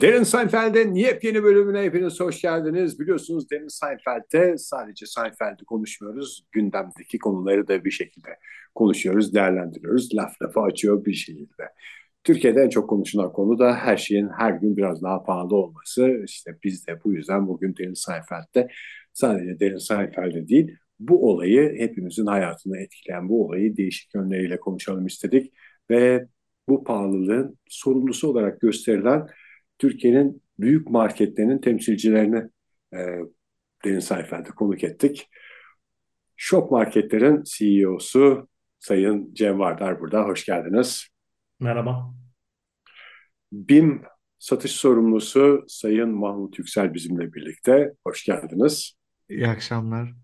[0.00, 3.00] Derin Seinfeld'in yepyeni bölümüne hepiniz hoş geldiniz.
[3.00, 6.44] Biliyorsunuz Derin Seinfeld'de sadece Seinfeld'i konuşmuyoruz.
[6.52, 8.28] Gündemdeki konuları da bir şekilde
[8.74, 10.14] konuşuyoruz, değerlendiriyoruz.
[10.14, 11.64] Laf lafı açıyor bir şekilde.
[12.24, 16.22] Türkiye'de en çok konuşulan konu da her şeyin her gün biraz daha pahalı olması.
[16.24, 18.68] İşte biz de bu yüzden bugün Derin Seinfeld'de
[19.12, 25.52] sadece Derin Seinfeld'de değil bu olayı hepimizin hayatını etkileyen bu olayı değişik yönleriyle konuşalım istedik.
[25.90, 26.26] Ve
[26.68, 29.26] bu pahalılığın sorumlusu olarak gösterilen
[29.78, 32.50] Türkiye'nin büyük marketlerinin temsilcilerini
[32.92, 32.98] e,
[33.84, 35.28] Derin Sayfel'de konuk ettik.
[36.36, 38.48] Şok Marketler'in CEO'su
[38.78, 40.22] Sayın Cem Vardar burada.
[40.24, 41.08] Hoş geldiniz.
[41.60, 42.14] Merhaba.
[43.52, 44.02] BİM
[44.38, 47.92] satış sorumlusu Sayın Mahmut Yüksel bizimle birlikte.
[48.06, 48.92] Hoş geldiniz.
[49.28, 50.14] İyi akşamlar.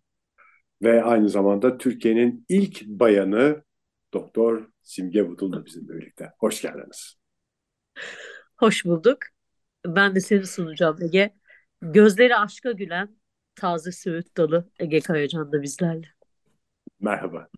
[0.82, 3.64] Ve aynı zamanda Türkiye'nin ilk bayanı
[4.14, 6.30] Doktor Simge Budul da bizimle birlikte.
[6.38, 7.16] Hoş geldiniz.
[8.56, 9.18] Hoş bulduk.
[9.86, 11.34] Ben de seni sunacağım Ege.
[11.82, 13.16] Gözleri aşka gülen
[13.54, 16.06] taze söğüt dalı Ege Kayacan da bizlerle.
[17.00, 17.48] Merhaba.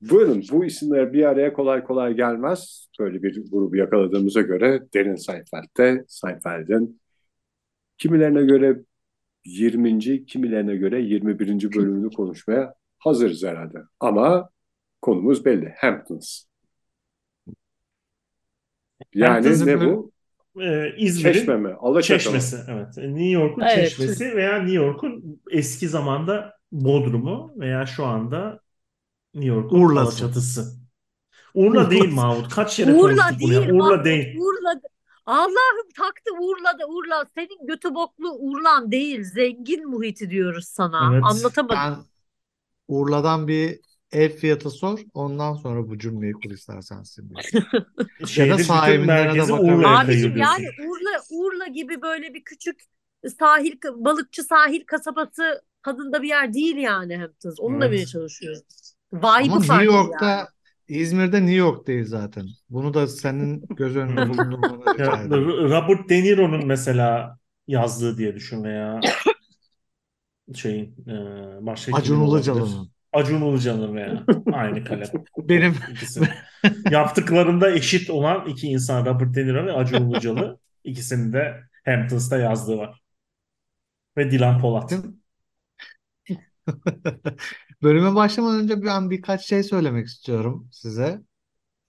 [0.00, 2.88] Buyurun bu isimler bir araya kolay kolay gelmez.
[2.98, 7.00] Böyle bir grubu yakaladığımıza göre Derin Seinfeld'de Seinfeld'in
[7.98, 8.80] kimilerine göre
[9.44, 10.26] 20.
[10.26, 11.74] kimilerine göre 21.
[11.74, 13.78] bölümünü konuşmaya hazırız herhalde.
[14.00, 14.50] Ama
[15.02, 15.74] konumuz belli.
[15.78, 16.44] Hamptons.
[19.14, 20.12] Yani Hamptons ne bu?
[20.60, 21.74] E, İzmir'in Çeşme mi?
[21.80, 22.56] Alaçatı çeşmesi.
[22.68, 22.96] Evet.
[22.96, 23.88] New York'un evet.
[23.88, 28.60] çeşmesi veya New York'un eski zamanda Bodrum'u veya şu anda
[29.34, 30.24] New York'un Urla'sı.
[30.24, 30.78] Alaçatısı.
[31.54, 32.54] Urla değil Mahmut.
[32.54, 33.72] Kaç yere Urla değil, buraya?
[33.72, 34.36] Urla Mahmut, değil.
[34.38, 34.80] Urla
[35.26, 37.24] Allah'ım taktı Urla'da Urla.
[37.34, 39.24] Senin götü boklu Urlan değil.
[39.24, 41.10] Zengin muhiti diyoruz sana.
[41.12, 41.22] Evet.
[41.24, 41.76] Anlatamadım.
[41.76, 41.96] Ben
[42.88, 43.80] Urla'dan bir
[44.12, 44.98] ev fiyatı sor.
[45.14, 47.34] Ondan sonra bu cümleyi kur istersen şimdi.
[48.36, 49.42] ya da sahibinden de
[49.86, 52.80] Abicim yani Urla, Urla gibi böyle bir küçük
[53.38, 57.60] sahil balıkçı sahil kasabası tadında bir yer değil yani Hamptons.
[57.60, 57.98] Onunla evet.
[57.98, 58.62] bile çalışıyoruz.
[59.12, 60.48] Vibe'ı Ama New York'ta yani.
[60.88, 62.46] İzmir'de New York değil zaten.
[62.70, 65.28] Bunu da senin göz önünde bulundurmanı rica
[65.68, 69.00] Robert De Niro'nun mesela yazdığı diye düşün veya
[70.54, 71.14] şeyin e,
[71.66, 72.97] başka Acun Ilıcalı'nın.
[73.12, 75.08] Acun Ilıcalı veya aynı kalem.
[75.38, 76.20] Benim ikisi.
[76.90, 80.58] Yaptıklarında eşit olan iki insan Robert De Niro ve Acun Ilıcalı.
[80.84, 83.00] İkisinin de Hamptons'ta yazdığı var.
[84.16, 84.92] Ve Dilan Polat.
[87.82, 91.20] Bölüme başlamadan önce ben birkaç şey söylemek istiyorum size.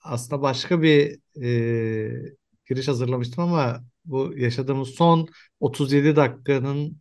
[0.02, 2.34] Aslında başka bir e,
[2.66, 5.28] giriş hazırlamıştım ama bu yaşadığımız son
[5.60, 7.00] 37 dakikanın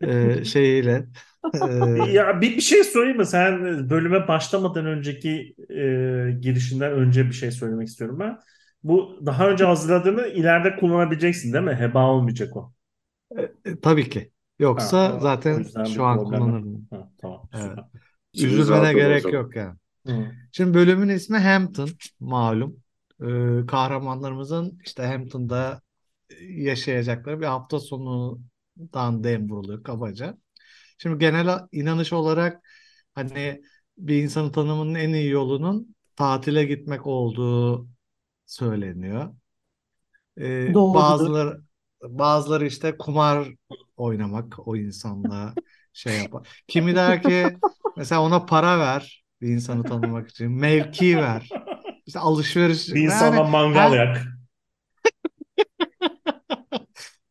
[0.00, 1.06] e, şeyiyle
[2.12, 3.26] ya bir, bir şey sorayım mı?
[3.26, 5.74] Sen bölüme başlamadan önceki e,
[6.40, 8.38] girişinden önce bir şey söylemek istiyorum ben.
[8.82, 11.74] Bu daha önce hazırladığını ileride kullanabileceksin değil mi?
[11.74, 12.72] Heba olmayacak o.
[13.38, 14.30] E, e, tabii ki.
[14.58, 16.88] Yoksa ha, zaten şu an kullanırım.
[16.90, 17.48] Ha, tamam.
[17.54, 17.78] Evet.
[18.34, 19.74] Üzülmene gerek yok yani.
[20.06, 20.26] Hı.
[20.52, 21.88] Şimdi bölümün ismi Hampton
[22.20, 22.76] malum.
[23.22, 25.80] Ee, kahramanlarımızın işte Hampton'da
[26.48, 30.38] yaşayacakları bir hafta sonundan dem vuruluyor kabaca.
[31.04, 32.68] Şimdi genel inanış olarak
[33.14, 33.62] hani
[33.98, 37.88] bir insanı tanımanın en iyi yolunun tatile gitmek olduğu
[38.46, 39.34] söyleniyor.
[40.40, 41.60] Ee, bazıları
[42.02, 43.48] bazıları işte kumar
[43.96, 45.54] oynamak o insanla
[45.92, 46.64] şey yapar.
[46.68, 47.46] Kimi der ki
[47.96, 50.50] mesela ona para ver bir insanı tanımak için.
[50.50, 51.48] Mevki ver.
[52.06, 52.94] İşte alışveriş.
[52.94, 54.06] Bir insana yani, mangal her...
[54.06, 54.33] yak.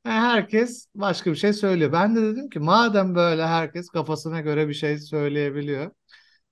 [0.04, 1.92] Herkes başka bir şey söylüyor.
[1.92, 5.92] Ben de dedim ki madem böyle herkes kafasına göre bir şey söyleyebiliyor.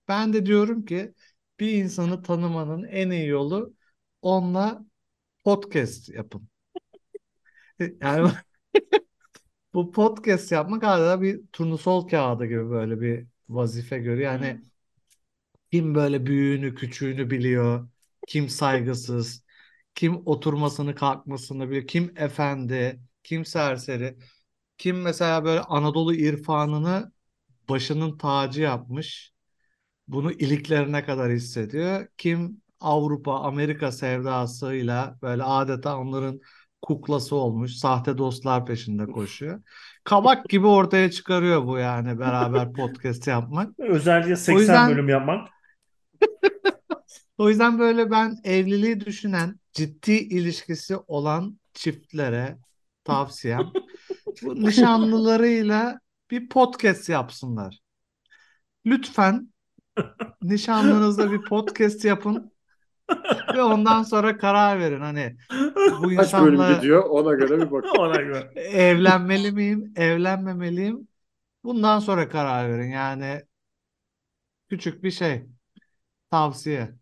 [0.07, 1.13] Ben de diyorum ki
[1.59, 3.73] bir insanı tanımanın en iyi yolu
[4.21, 4.85] onunla
[5.43, 6.49] podcast yapın.
[8.01, 8.31] Yani
[9.73, 14.31] bu podcast yapmak adeta bir turnusol kağıdı gibi böyle bir vazife görüyor.
[14.33, 14.61] Yani
[15.71, 17.89] kim böyle büyüğünü küçüğünü biliyor,
[18.27, 19.45] kim saygısız,
[19.95, 24.17] kim oturmasını kalkmasını biliyor, kim efendi, kim serseri,
[24.77, 27.11] kim mesela böyle Anadolu irfanını
[27.69, 29.31] başının tacı yapmış.
[30.07, 32.07] Bunu iliklerine kadar hissediyor.
[32.17, 36.39] Kim Avrupa, Amerika sevdasıyla böyle adeta onların
[36.81, 37.75] kuklası olmuş.
[37.75, 39.61] Sahte dostlar peşinde koşuyor.
[40.03, 43.79] Kabak gibi ortaya çıkarıyor bu yani beraber podcast yapmak.
[43.79, 44.91] Özellikle 80 yüzden...
[44.91, 45.49] bölüm yapmak.
[47.37, 52.57] o yüzden böyle ben evliliği düşünen, ciddi ilişkisi olan çiftlere
[53.03, 53.71] tavsiyem.
[54.41, 55.99] Bu nişanlılarıyla
[56.31, 57.79] bir podcast yapsınlar.
[58.85, 59.53] Lütfen
[60.41, 62.51] nişanlınızla bir podcast yapın.
[63.55, 67.89] Ve ondan sonra karar verin hani bu Kaç bölüm insanla gidiyor ona göre bir bakın.
[67.99, 68.51] Ona göre.
[68.55, 71.07] evlenmeli miyim, evlenmemeliyim?
[71.63, 72.91] Bundan sonra karar verin.
[72.91, 73.41] Yani
[74.69, 75.45] küçük bir şey.
[76.31, 77.00] Tavsiye.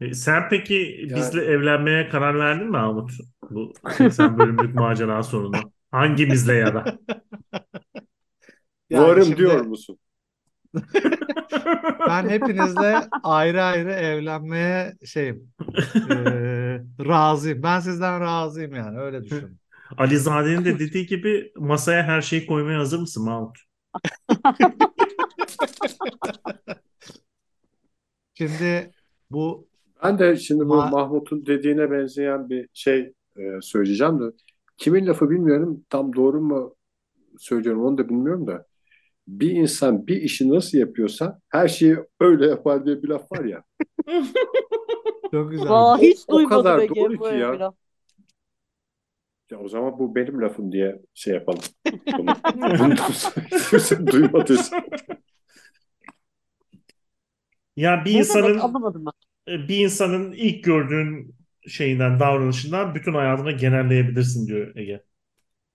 [0.00, 3.10] E, Sen peki Yani- bizle evlenmeye karar verdin mi Mahmut?
[3.50, 5.58] Bu 80 bölümlük macera sonunda.
[5.90, 6.98] Hangimizle ya da?
[8.90, 9.98] Yani Varım şimdi diyor musun?
[12.08, 15.52] ben hepinizle ayrı ayrı evlenmeye şeyim.
[16.10, 17.62] eee, razıyım.
[17.62, 19.58] Ben sizden razıyım yani öyle düşün.
[19.98, 23.58] Alizade'nin de dediği gibi masaya her şeyi koymaya hazır mısın Mahmut?
[28.34, 28.90] Şimdi
[29.30, 29.65] bu
[30.02, 34.24] Ben de şimdi bu Ma- Mahmut'un dediğine benzeyen bir şey e, söyleyeceğim de
[34.76, 36.74] kimin lafı bilmiyorum tam doğru mu
[37.38, 38.66] söylüyorum onu da bilmiyorum da
[39.28, 43.62] bir insan bir işi nasıl yapıyorsa her şeyi öyle yapar diye bir laf var ya.
[45.30, 45.68] çok güzel.
[45.70, 47.58] Aa, hiç O duymadım kadar Ege doğru ki ya.
[47.60, 47.74] laf.
[49.50, 51.60] Ya o zaman bu benim lafım diye şey yapalım.
[52.18, 52.34] Bunu,
[52.78, 52.94] bunu
[53.70, 54.76] kimse duymadıysa.
[57.76, 59.25] Ya bir insanın demek anlamadım ben.
[59.48, 61.34] E, bir insanın ilk gördüğün
[61.68, 65.02] şeyinden, davranışından bütün hayatını genelleyebilirsin diyor Ege.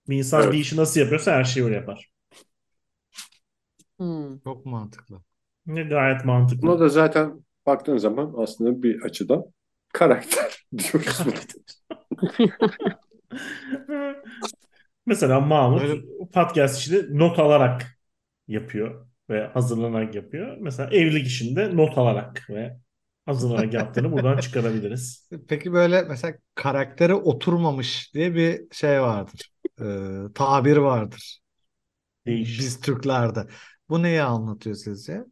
[0.09, 0.53] Bir insan Evet.
[0.53, 2.11] bir işi nasıl yapıyorsa her şeyi öyle yapar.
[3.99, 4.39] Hmm.
[4.39, 5.21] Çok mantıklı.
[5.65, 6.61] Ne gayet mantıklı.
[6.61, 9.43] Buna da zaten baktığın zaman aslında bir açıdan
[9.93, 11.19] karakter diyoruz.
[15.05, 16.01] Mesela Mahmut Böyle-
[16.33, 17.99] podcast işini not alarak
[18.47, 20.57] yapıyor ve hazırlanarak yapıyor.
[20.59, 22.77] Mesela evlilik işinde not alarak ve
[23.25, 25.29] hazırlanarak yaptığını buradan çıkarabiliriz.
[25.47, 29.51] Peki böyle mesela karaktere oturmamış diye bir şey vardır.
[29.81, 31.39] Eee, tabir vardır.
[32.25, 32.59] Değiş.
[32.59, 33.47] Biz Türklerde.
[33.89, 35.25] Bu neyi anlatıyor sizce?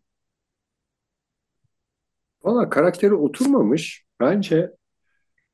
[2.43, 4.05] Valla karakteri oturmamış.
[4.19, 4.71] Bence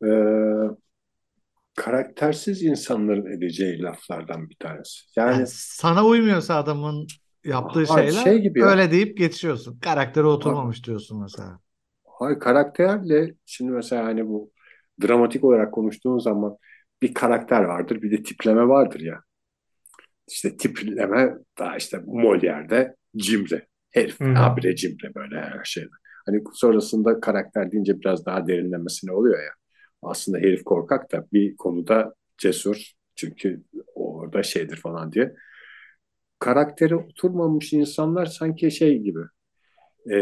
[0.05, 0.07] e,
[1.75, 5.01] karaktersiz insanların edeceği laflardan bir tanesi.
[5.15, 7.07] Yani Yani sana uymuyorsa adamın
[7.43, 8.75] yaptığı Ha, şeyler şey gibi ya.
[8.75, 9.79] öyle deyip geçiyorsun.
[9.79, 11.59] Karaktere oturmamış diyorsun mesela.
[12.19, 14.51] Hayır, karakterle şimdi mesela hani bu
[15.03, 16.57] dramatik olarak konuştuğun zaman
[17.01, 19.21] bir karakter vardır bir de tipleme vardır ya.
[20.27, 23.67] İşte tipleme daha işte Molière'de cimri.
[23.91, 24.25] Herif hı.
[24.33, 25.89] habire cimri böyle her şeyde.
[26.25, 29.51] Hani sonrasında karakter deyince biraz daha derinlemesine oluyor ya.
[30.01, 32.91] Aslında herif korkak da bir konuda cesur.
[33.15, 33.63] Çünkü
[33.95, 35.35] orada şeydir falan diye.
[36.39, 39.19] Karakteri oturmamış insanlar sanki şey gibi.
[40.11, 40.17] e,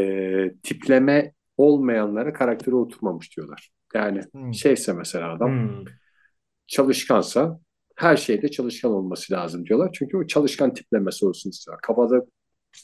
[0.63, 3.69] tipleme olmayanlara karakteri oturmamış diyorlar.
[3.93, 4.53] Yani Hmm.
[4.53, 5.85] şeyse mesela adam Hmm.
[6.67, 7.59] çalışkansa
[7.95, 9.89] her şeyde çalışkan olması lazım diyorlar.
[9.93, 11.81] Çünkü o çalışkan tiplemesi olsun istiyorlar.
[11.81, 12.25] Kafada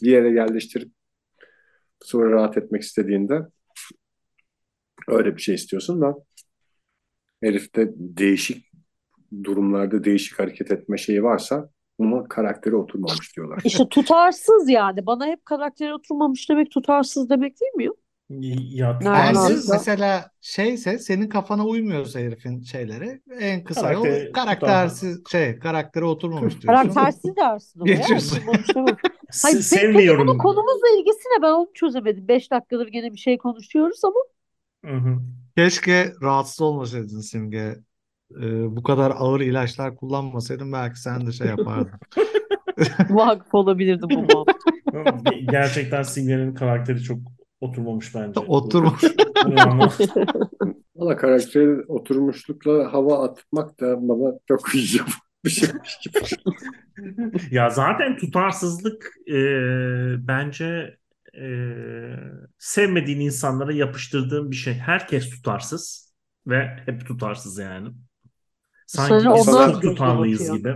[0.02, 0.92] bir yere yerleştirip
[2.02, 3.42] sonra rahat etmek istediğinde
[5.08, 6.16] öyle bir şey istiyorsun da
[7.44, 8.72] herifte değişik
[9.44, 11.70] durumlarda değişik hareket etme şeyi varsa
[12.00, 13.62] buna karakteri oturmamış diyorlar.
[13.66, 15.06] İşte tutarsız yani.
[15.06, 17.96] Bana hep karakteri oturmamış demek tutarsız demek değil mi?
[18.30, 19.00] Ya?
[19.02, 25.60] Nereden tutarsız mesela şeyse senin kafana uymuyorsa herifin şeyleri en kısa yol Karakteri karaktersiz şey
[25.60, 26.68] karaktere oturmamış diyorsun.
[26.68, 27.96] Karaktersiz dersin ya.
[27.96, 28.38] Geçiyorsun.
[28.44, 28.96] Se-
[29.44, 30.28] Hayır, pe- peki sevmiyorum.
[30.28, 31.42] bunun konumuzla ilgisi ne?
[31.42, 32.28] Ben onu çözemedim.
[32.28, 34.20] Beş dakikadır gene bir şey konuşuyoruz ama
[34.86, 35.18] Hı hı.
[35.58, 37.76] Keşke rahatsız olmasaydın Simge.
[38.42, 41.92] Ee, bu kadar ağır ilaçlar kullanmasaydın belki sen de şey yapardın.
[43.10, 44.56] vakıf olabilirdim bu muhabbet.
[44.94, 47.18] Ge- Gerçekten Simge'nin karakteri çok
[47.62, 48.40] oturmamış bence.
[48.48, 49.02] Oturmuş.
[50.96, 55.00] Valla karakteri oturmuşlukla hava atmak da bana çok iyi
[55.46, 56.20] bir şeymiş gibi.
[57.52, 59.38] Ya zaten tutarsızlık e,
[60.28, 60.98] bence
[61.38, 61.46] e,
[62.58, 64.74] sevmediğin insanlara yapıştırdığın bir şey.
[64.74, 66.14] Herkes tutarsız
[66.48, 67.90] ve hep tutarsız yani.
[68.88, 70.76] Sanki Sana biz tutarlıyız gibi.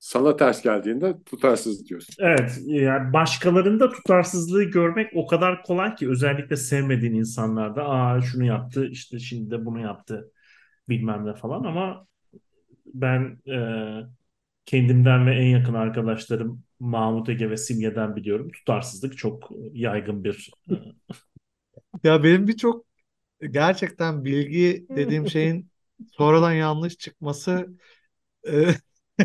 [0.00, 2.14] Sana ters geldiğinde tutarsız diyorsun.
[2.18, 8.86] Evet, yani başkalarında tutarsızlığı görmek o kadar kolay ki özellikle sevmediğin insanlarda aa şunu yaptı
[8.86, 10.32] işte şimdi de bunu yaptı
[10.88, 12.06] bilmem ne falan ama
[12.86, 13.56] ben e,
[14.66, 18.48] kendimden ve en yakın arkadaşlarım Mahmut Ege ve Simge'den biliyorum.
[18.50, 20.74] Tutarsızlık çok yaygın bir e,
[22.04, 22.86] Ya benim birçok
[23.50, 25.70] gerçekten bilgi dediğim şeyin
[26.12, 27.68] sonradan yanlış çıkması
[28.48, 28.66] e,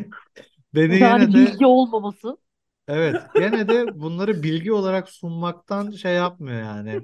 [0.75, 2.37] beni Yani yine de bilgi olmaması.
[2.87, 7.03] evet gene de bunları bilgi olarak sunmaktan şey yapmıyor yani.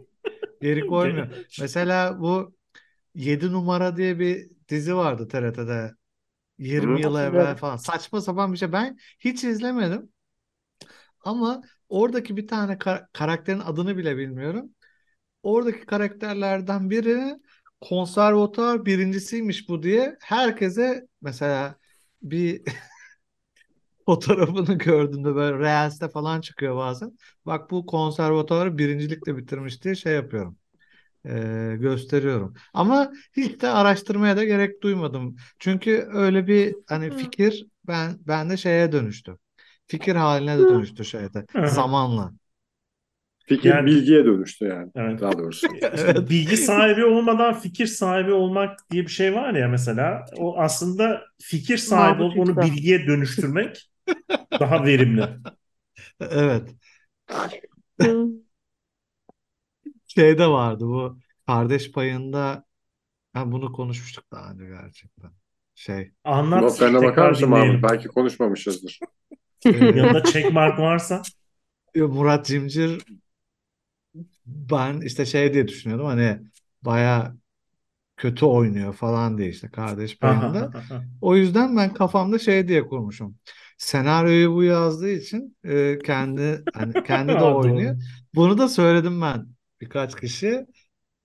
[0.61, 1.27] Geri koymuyor.
[1.57, 2.55] Mesela bu
[3.15, 5.95] 7 numara diye bir dizi vardı TRT'de.
[6.59, 7.01] 20 Hı.
[7.01, 7.77] yıl evvel falan.
[7.77, 8.73] Saçma sapan bir şey.
[8.73, 10.13] Ben hiç izlemedim.
[11.25, 14.75] Ama oradaki bir tane kar- karakterin adını bile bilmiyorum.
[15.43, 17.35] Oradaki karakterlerden biri
[17.81, 21.75] konservatuar birincisiymiş bu diye herkese mesela
[22.23, 22.63] bir
[24.12, 27.18] fotoğrafını gördüğümde böyle Reels'te falan çıkıyor bazen.
[27.46, 30.58] Bak bu konservatuarı birincilikle bitirmiş diye şey yapıyorum.
[31.25, 32.53] Ee, gösteriyorum.
[32.74, 35.36] Ama hiç de araştırmaya da gerek duymadım.
[35.60, 39.38] Çünkü öyle bir hani fikir ben bende şeye dönüştü.
[39.88, 42.32] Fikir haline de dönüştü şeyde zamanla.
[43.46, 44.91] Fikir Yani- bilgiye dönüştü yani.
[44.96, 45.22] Evet.
[45.22, 45.68] Daha doğrusu.
[45.82, 46.30] Evet.
[46.30, 50.25] bilgi sahibi olmadan fikir sahibi olmak diye bir şey var ya mesela.
[50.38, 53.90] O aslında fikir sahibi olup onu bilgiye dönüştürmek
[54.60, 55.29] daha verimli.
[56.20, 56.75] Evet.
[58.01, 58.27] Hı.
[60.08, 62.65] Şey de vardı bu kardeş payında
[63.36, 65.31] ben bunu konuşmuştuk daha önce gerçekten.
[65.75, 67.72] Şey Anlat Notlarına bakar tekrar mısın dinleyelim.
[67.72, 67.91] Mahmut?
[67.91, 69.00] Belki konuşmamışızdır.
[69.65, 71.22] Yanında checkmark varsa
[71.96, 73.05] Murat Cimcir
[74.46, 76.39] ben işte şey diye düşünüyordum hani
[76.81, 77.36] baya
[78.17, 80.72] kötü oynuyor falan diye işte kardeş payında.
[81.22, 83.38] O yüzden ben kafamda şey diye kurmuşum.
[83.81, 87.95] Senaryoyu bu yazdığı için e, kendi hani kendi de oynuyor.
[88.35, 89.47] Bunu da söyledim ben
[89.81, 90.65] birkaç kişi.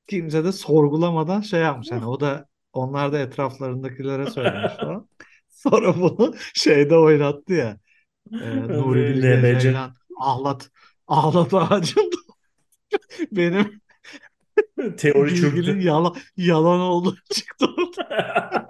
[0.06, 1.92] Kimse de sorgulamadan şey yapmış.
[1.92, 5.08] Hani o da onlar da etraflarındakilere söylemiş falan.
[5.48, 7.78] Sonra bunu şeyde oynattı ya.
[8.32, 9.60] E, Nuri Bilge.
[9.60, 10.70] Ceylan ahlat
[11.06, 12.16] ahlat ağacında
[13.32, 13.80] benim
[14.99, 15.80] Teori çöktü.
[15.80, 18.66] yalan, yalan olduğu çıktı ortaya.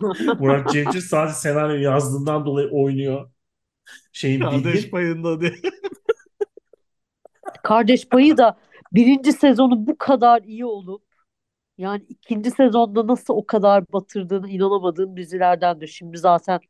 [0.38, 3.30] Murat Cemcir sadece senaryo yazdığından dolayı oynuyor.
[4.12, 4.90] Şeyin Kardeş bilgi.
[4.90, 5.52] payında diye.
[7.62, 8.58] Kardeş Payı da
[8.92, 11.02] birinci sezonu bu kadar iyi olup
[11.78, 15.88] yani ikinci sezonda nasıl o kadar batırdığını inanamadığım dizilerdendir.
[15.88, 16.60] Şimdi zaten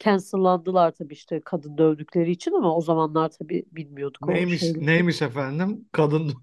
[0.00, 4.86] cancellandılar tabii işte kadın dövdükleri için ama o zamanlar tabii bilmiyorduk Neymiş şeyleri.
[4.86, 5.86] neymiş efendim?
[5.92, 6.34] Kadın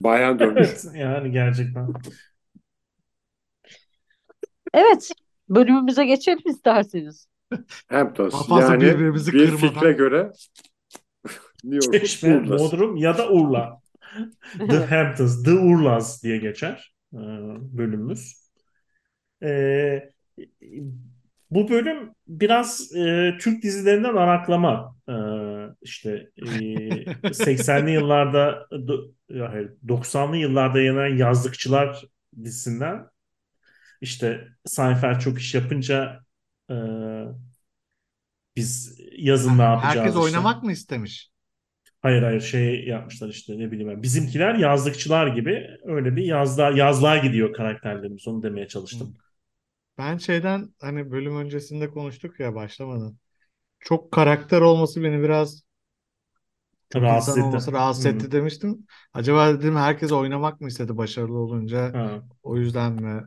[0.00, 0.68] Bayan dönmüş.
[0.68, 1.88] Evet yani gerçekten.
[4.74, 5.12] Evet,
[5.48, 7.26] bölümümüze geçelim isterseniz.
[8.48, 9.68] Fazla Yani birbirimizi bir kırmadan.
[9.68, 10.32] fikre göre
[11.64, 12.48] New York'un Çeşme.
[12.48, 13.80] Bodrum ya da Urla.
[14.70, 17.18] The Hamptons, The Urlas diye geçer e,
[17.78, 18.42] bölümümüz.
[19.42, 20.12] E,
[21.50, 24.96] bu bölüm biraz e, Türk dizilerinden araklama.
[25.12, 25.14] E,
[25.82, 29.12] işte e, 80'li yıllarda, do-
[29.48, 32.04] hayır, 90'lı yıllarda yayınlanan Yazlıkçılar
[32.44, 33.06] dizisinden
[34.00, 36.20] işte Seinfeld çok iş yapınca
[36.70, 36.74] e,
[38.56, 40.22] biz yazın ne yapacağız herkes işte.
[40.22, 41.32] oynamak mı istemiş?
[42.02, 44.02] Hayır hayır şey yapmışlar işte ne bileyim ben.
[44.02, 49.16] Bizimkiler yazlıkçılar gibi öyle bir yazlığa, yazlığa gidiyor karakterlerimiz onu demeye çalıştım.
[49.98, 53.18] Ben şeyden hani bölüm öncesinde konuştuk ya başlamadan.
[53.82, 55.62] Çok karakter olması beni biraz
[56.94, 57.46] Rahatsız etti.
[57.46, 58.86] olması rahatsız etti demiştim.
[59.14, 61.94] Acaba dedim herkes oynamak mı istedi başarılı olunca?
[61.94, 62.22] Ha.
[62.42, 63.22] O yüzden mi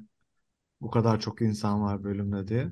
[0.82, 2.72] bu kadar çok insan var bölümde diye.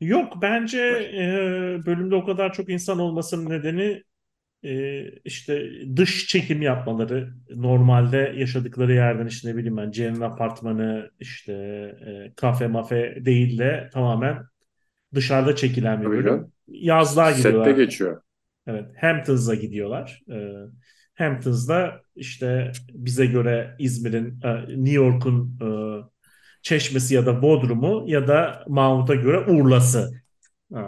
[0.00, 0.78] Yok bence
[1.14, 4.02] e, bölümde o kadar çok insan olmasının nedeni
[4.64, 7.34] e, işte dış çekim yapmaları.
[7.50, 11.52] Normalde yaşadıkları yerden işte ne bileyim ben Ceren'in apartmanı işte
[12.06, 14.38] e, kafe mafe değil de tamamen
[15.16, 16.52] dışarıda çekilen bir bölüm.
[16.68, 17.70] Yazlığa Sette gidiyorlar.
[17.70, 18.22] geçiyor.
[18.66, 20.22] Evet, Hamptons'a gidiyorlar.
[20.30, 20.52] Ee,
[21.14, 25.68] Hamptons'da işte bize göre İzmir'in, e, New York'un e,
[26.62, 30.22] Çeşmesi ya da Bodrum'u ya da Mahmut'a göre Urla'sı
[30.74, 30.80] e,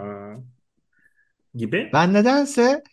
[1.55, 1.89] gibi.
[1.93, 2.83] Ben nedense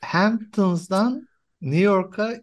[0.00, 1.28] Hamptons'dan
[1.60, 2.34] New York'a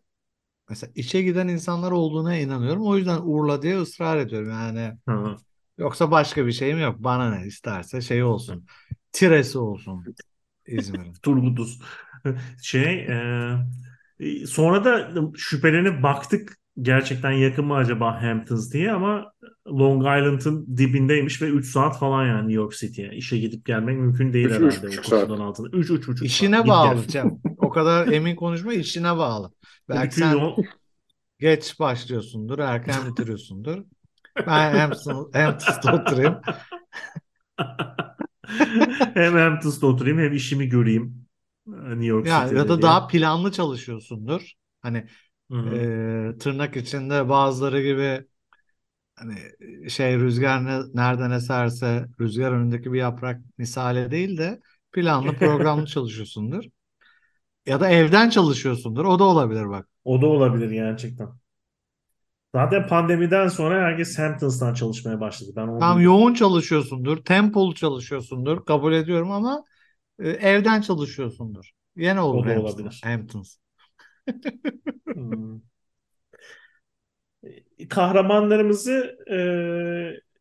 [0.70, 2.88] mesela işe giden insanlar olduğuna inanıyorum.
[2.88, 4.50] O yüzden Urla diye ısrar ediyorum.
[4.50, 5.36] Yani Hı.
[5.79, 6.95] Yoksa başka bir şeyim yok.
[7.00, 8.65] Bana ne isterse şey olsun.
[9.12, 10.05] Tiresi olsun
[10.67, 11.13] İzmir'in.
[11.24, 11.81] Turgutuz.
[12.62, 13.07] Şey,
[14.19, 19.31] e, sonra da şüphelenip baktık gerçekten yakın mı acaba Hamptons diye ama
[19.67, 23.12] Long Island'ın dibindeymiş ve 3 saat falan yani New York City'ye.
[23.13, 25.39] İşe gidip gelmek mümkün değil Üç, herhalde o buçuk koşulların saat.
[25.39, 25.77] altında.
[25.77, 26.67] 3 3 buçuk İşine saat.
[26.67, 27.07] Bağlı.
[27.07, 27.39] Cem.
[27.57, 29.51] O kadar emin konuşma işine bağlı.
[29.89, 30.63] Belki Bütün sen yol
[31.39, 33.83] geç başlıyorsundur, erken bitiriyorsundur.
[34.46, 36.41] Ben Hampton, Hamptons'ta oturayım.
[39.13, 41.25] hem Hamptons'ta oturayım hem işimi göreyim.
[41.67, 42.81] New York Ya, City'de ya da diye.
[42.81, 44.53] daha planlı çalışıyorsundur.
[44.81, 44.98] Hani
[45.65, 48.27] e, tırnak içinde bazıları gibi
[49.15, 49.36] hani
[49.89, 54.62] şey rüzgar ne, nereden eserse rüzgar önündeki bir yaprak misale değil de
[54.93, 56.65] planlı programlı çalışıyorsundur.
[57.65, 59.05] Ya da evden çalışıyorsundur.
[59.05, 59.88] O da olabilir bak.
[60.03, 61.38] O da olabilir gerçekten.
[62.56, 65.51] Zaten pandemiden sonra herkes Hamptons'tan çalışmaya başladı.
[65.56, 66.06] Ben onu Tam duydum.
[66.06, 68.65] yoğun çalışıyorsundur, tempolu çalışıyorsundur.
[68.65, 69.63] Kabul ediyorum ama
[70.20, 71.72] e, evden çalışıyorsundur.
[71.96, 72.74] Yine olur O da Hamptons.
[72.74, 73.01] olabilir.
[73.03, 73.58] Hamptons.
[75.13, 75.60] Hmm.
[77.89, 79.38] kahramanlarımızı e,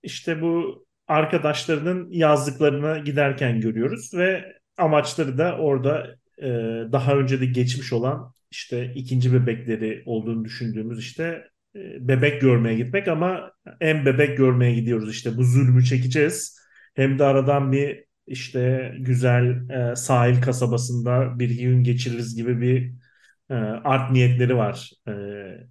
[0.03, 4.45] işte bu arkadaşlarının yazdıklarına giderken görüyoruz ve
[4.79, 6.47] amaçları da orada e,
[6.93, 11.58] daha önce de geçmiş olan işte ikinci bebekleri olduğunu düşündüğümüz işte e,
[12.00, 16.58] bebek görmeye gitmek ama hem bebek görmeye gidiyoruz işte bu zulmü çekeceğiz
[16.94, 22.92] hem de aradan bir işte güzel e, sahil kasabasında bir gün geçiririz gibi bir
[23.50, 23.54] e,
[23.85, 25.12] art niyetleri var e,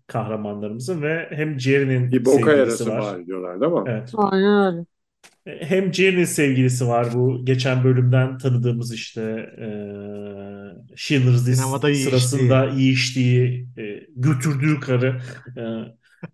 [0.08, 3.02] kahramanlarımızın ve hem Jerry'nin Bir boka yarası var.
[3.02, 3.84] var diyorlar değil mi?
[3.86, 4.14] Evet.
[4.14, 4.86] Aynen öyle.
[5.48, 9.22] Hem Jerry'nin sevgilisi var bu geçen bölümden tanıdığımız işte
[9.58, 9.68] e,
[10.96, 15.22] Schindler's List Sinemada iyi sırasında iyi içtiği, e, götürdüğü karı
[15.58, 15.62] e,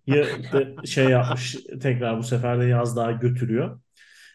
[0.06, 3.80] ya da şey yapmış tekrar bu sefer de yaz daha götürüyor.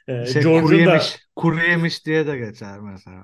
[0.07, 3.23] E, Şey, kuru George'un da yemiş, kuru yemiş diye de geçer mesela.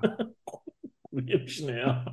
[1.12, 2.04] yemiş ne ya?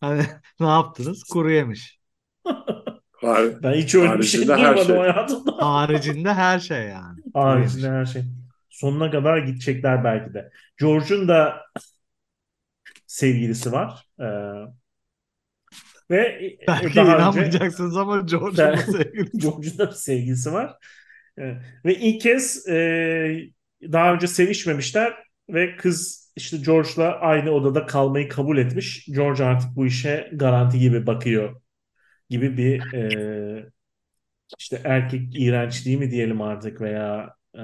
[0.00, 0.22] Hani
[0.60, 1.24] ne yaptınız?
[1.24, 2.00] Kuru yemiş.
[3.22, 4.96] Har- Ben hiç öyle bir şey duymadım şey.
[4.96, 5.52] hayatımda.
[5.66, 7.18] Haricinde her şey yani.
[7.34, 8.22] Haricinde her şey.
[8.70, 10.50] Sonuna kadar gidecekler belki de.
[10.80, 11.62] George'un da
[13.06, 14.06] sevgilisi var.
[14.20, 14.24] Ee,
[16.10, 19.30] ve Belki daha önce inanmayacaksınız ama George'un da sevgilisi.
[19.38, 20.74] George'un da bir sevgilisi var.
[21.38, 22.74] Ee, ve ilk kez e,
[23.82, 25.14] daha önce sevişmemişler
[25.50, 29.06] ve kız işte George'la aynı odada kalmayı kabul etmiş.
[29.06, 31.60] George artık bu işe garanti gibi bakıyor
[32.30, 33.70] gibi bir e,
[34.58, 37.62] işte erkek iğrençliği mi diyelim artık veya e,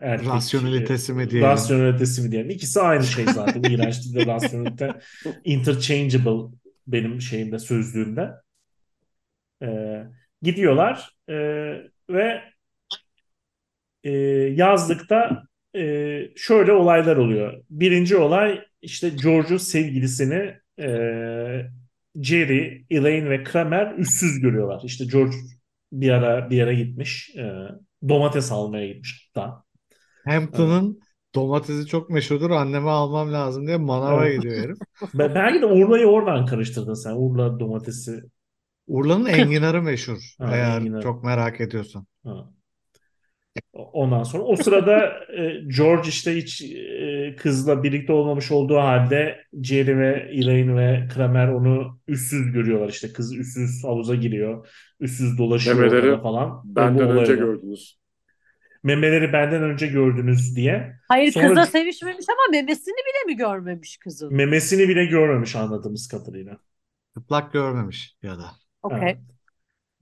[0.00, 1.48] erkek Rasyonelitesi mi e, diyelim?
[1.48, 2.50] Rasyonelitesi mi diyelim.
[2.50, 3.62] İkisi aynı şey zaten.
[3.70, 4.94] İğrençlik de rasyonelite
[5.44, 8.30] interchangeable benim şeyimde sözlüğümde.
[9.62, 10.02] E,
[10.42, 11.34] gidiyorlar e,
[12.10, 12.42] ve
[14.04, 14.10] e,
[14.54, 15.42] yazlıkta
[15.76, 15.82] e,
[16.36, 17.64] şöyle olaylar oluyor.
[17.70, 20.90] Birinci olay işte George'un sevgilisini e,
[22.16, 24.82] Jerry, Elaine ve Kramer üstsüz görüyorlar.
[24.84, 25.36] İşte George
[25.92, 27.30] bir ara bir yere gitmiş.
[27.38, 27.52] e,
[28.08, 29.64] domates almaya gitmiş hatta.
[30.24, 31.00] Hampton'ın
[31.34, 32.50] domatesi çok meşhurdur.
[32.50, 34.42] Anneme almam lazım diye manava Evet.
[34.42, 34.78] gidiyor herif.
[35.14, 37.14] Be- Belki de Urla'yı oradan karıştırdın sen.
[37.16, 38.20] Urla domatesi.
[38.86, 40.34] Urla'nın enginarı meşhur.
[40.38, 41.02] Ha, eğer enginar.
[41.02, 42.06] çok merak ediyorsan.
[42.24, 42.50] Ha.
[43.72, 45.06] Ondan sonra o sırada
[45.38, 51.48] e, George işte hiç e, kızla birlikte olmamış olduğu halde Jerry ve Elaine ve Kramer
[51.48, 52.88] onu üstsüz görüyorlar.
[52.88, 54.68] İşte kız üstsüz havuza giriyor.
[55.00, 56.62] Üstsüz dolaşıyor Memeleri falan.
[56.64, 57.34] Benden önce olayda.
[57.34, 58.00] gördünüz.
[58.82, 60.96] Memeleri benden önce gördünüz diye.
[61.08, 64.34] Hayır Sonra- kızla sevişmemiş ama memesini bile mi görmemiş kızın?
[64.34, 66.58] Memesini bile görmemiş anladığımız kadarıyla.
[67.18, 68.44] Çıplak görmemiş ya da.
[68.82, 68.98] Okey.
[69.02, 69.18] Evet.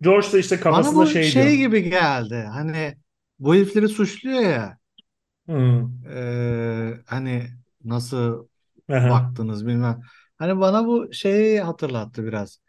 [0.00, 1.54] George da işte Bana kafasında bu şey, şey diyor.
[1.54, 2.44] gibi geldi.
[2.52, 2.94] Hani
[3.38, 4.78] bu herifleri suçluyor ya.
[5.46, 5.88] Hı.
[6.10, 7.46] Ee, hani
[7.84, 8.48] nasıl
[8.88, 9.08] Aha.
[9.10, 10.00] baktınız bilmem.
[10.38, 12.60] Hani bana bu şeyi hatırlattı biraz.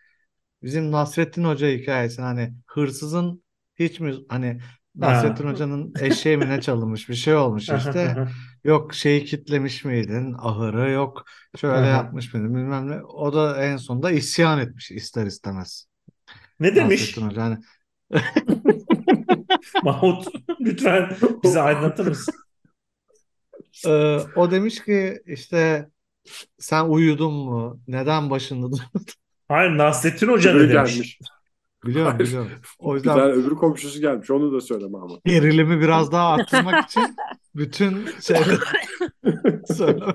[0.64, 3.44] Bizim Nasrettin Hoca hikayesini hani hırsızın
[3.76, 4.62] hiç mi hani
[4.96, 8.16] Nasrettin Hoca'nın eşeği mi ne çalınmış bir şey olmuş işte.
[8.64, 11.26] Yok şeyi kitlemiş miydin ahırı yok
[11.58, 11.88] şöyle Aha.
[11.88, 13.04] yapmış mıydın bilmem ne.
[13.04, 15.88] O da en sonunda isyan etmiş ister istemez.
[16.60, 17.16] Ne demiş?
[17.16, 17.58] Nasrettin Hoca hani
[19.84, 20.28] Mahmut
[20.60, 22.34] lütfen bizi aydınlatır mısın?
[23.86, 25.90] Ee, o demiş ki işte
[26.60, 27.82] sen uyudun mu?
[27.88, 28.78] Neden başında
[29.48, 30.72] Hayır Nasrettin Hoca ne demiş?
[30.72, 31.20] gelmiş.
[31.86, 32.20] Biliyorum Hayır.
[32.20, 32.52] biliyorum.
[32.80, 34.32] O Bir yüzden tane öbür komşusu gelmiş.
[34.32, 35.20] Onu da söyleme ama.
[35.26, 37.16] gerilimi biraz daha arttırmak için
[37.56, 38.60] bütün şeyleri
[39.66, 40.06] söyle.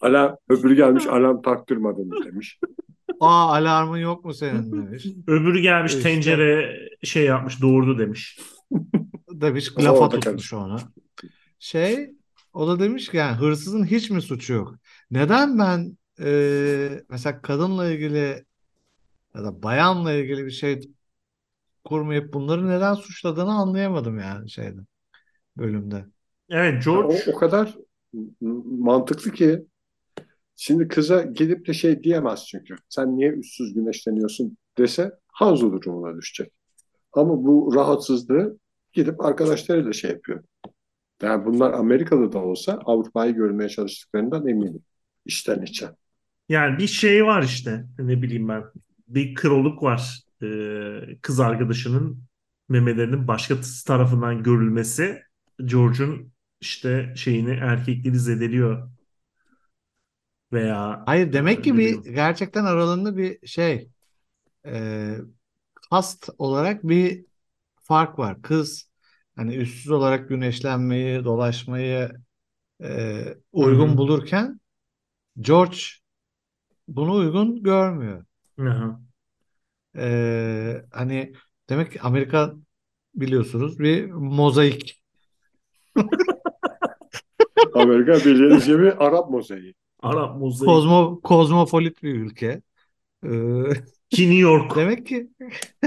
[0.00, 2.58] Alarm, öbürü gelmiş alarm taktırmadın demiş.
[3.20, 5.06] Aa alarmın yok mu senin demiş.
[5.26, 6.02] Öbürü gelmiş İşte.
[6.02, 8.38] tencere şey yapmış doğurdu demiş.
[9.32, 10.78] Demiş O lafa tutmuş onu.
[11.58, 12.10] Şey
[12.52, 14.74] o da demiş ki yani hırsızın hiç mi suçu yok?
[15.10, 18.44] Neden ben e, mesela kadınla ilgili
[19.34, 20.80] ya da bayanla ilgili bir şey
[21.84, 24.80] kurmayıp bunları neden suçladığını anlayamadım yani şeyde
[25.56, 26.06] bölümde.
[26.50, 27.82] Evet O, George o kadar m-
[28.64, 29.66] mantıklı ki
[30.56, 32.76] şimdi kıza gidip de şey diyemez çünkü.
[32.88, 36.52] Sen niye üstsüz güneşleniyorsun dese Hanzo durumuna düşecek.
[37.12, 38.58] Ama bu rahatsızlığı
[38.92, 40.44] gidip arkadaşlarıyla şey yapıyor.
[41.22, 44.82] Yani bunlar Amerikalı da olsa Avrupa'yı görmeye çalıştıklarından eminim.
[45.26, 45.90] İçten içe.
[46.48, 48.64] yani bir şey var işte ne bileyim ben
[49.08, 52.22] bir kroluk var Ee, kız arkadaşının
[52.68, 55.22] memelerinin başkası tarafından görülmesi
[55.64, 58.90] George'un işte şeyini erkekliğini zedeliyor
[60.52, 63.90] veya Hayır demek ki bir gerçekten aralarında bir şey
[64.66, 65.16] e,
[65.90, 67.26] kast olarak bir
[67.82, 68.42] fark var.
[68.42, 68.90] Kız
[69.36, 72.10] hani üstsüz olarak güneşlenmeyi, dolaşmayı
[72.84, 73.98] e, uygun Hı hı.
[73.98, 74.60] bulurken
[75.40, 75.78] George
[76.88, 78.24] bunu uygun görmüyor.
[79.96, 81.32] Ee, hani
[81.68, 82.54] demek ki Amerika
[83.14, 85.02] biliyorsunuz bir mozaik.
[87.80, 89.74] Amerika bildiğiniz gibi Arap mozaiği.
[90.02, 90.66] Arap mozaiği.
[90.66, 92.62] Kozmo, kozmopolit bir ülke.
[93.24, 93.28] Ee,
[94.10, 94.76] Ki New York.
[94.76, 95.28] demek ki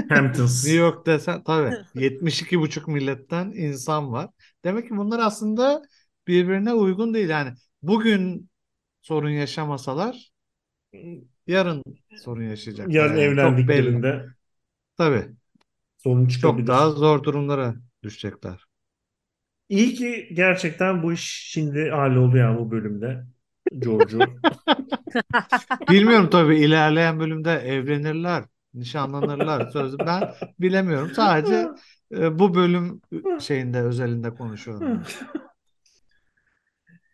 [0.08, 0.64] Hamptons.
[0.64, 4.30] New York desen tabii 72,5 milletten insan var.
[4.64, 5.82] Demek ki bunlar aslında
[6.28, 7.28] birbirine uygun değil.
[7.28, 7.50] Yani
[7.82, 8.50] bugün
[9.02, 10.32] sorun yaşamasalar
[11.46, 11.82] yarın
[12.24, 12.94] sorun yaşayacaklar.
[12.94, 14.26] Yarın Yani çok evlendiklerinde
[14.96, 15.28] Tabii
[15.98, 16.66] sorun çok çıkabilir.
[16.66, 18.64] daha zor durumlara düşecekler.
[19.72, 23.24] İyi ki gerçekten bu iş şimdi halloldu ya bu bölümde.
[23.78, 24.20] Giorgio.
[25.90, 29.70] Bilmiyorum tabii ilerleyen bölümde evlenirler, nişanlanırlar.
[29.70, 30.22] Sözü ben
[30.60, 31.10] bilemiyorum.
[31.14, 31.68] Sadece
[32.16, 33.00] e, bu bölüm
[33.40, 35.02] şeyinde özelinde konuşuyorum.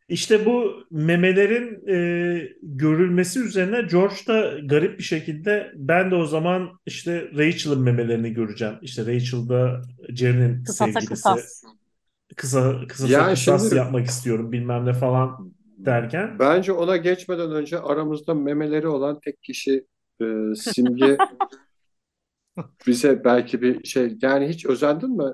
[0.08, 6.70] İşte bu memelerin e, görülmesi üzerine George da garip bir şekilde ben de o zaman
[6.86, 8.74] işte Rachel'ın memelerini göreceğim.
[8.82, 11.08] İşte Rachel da Jerry'nin Kısasa sevgilisi.
[11.08, 11.62] kısas.
[12.38, 16.38] Kısa kısasa Yani şimdi- yapmak istiyorum bilmem ne falan derken.
[16.38, 19.86] Bence ona geçmeden önce aramızda memeleri olan tek kişi
[20.20, 20.24] e,
[20.54, 21.16] Simge
[22.86, 25.32] bize belki bir şey yani hiç özendin mi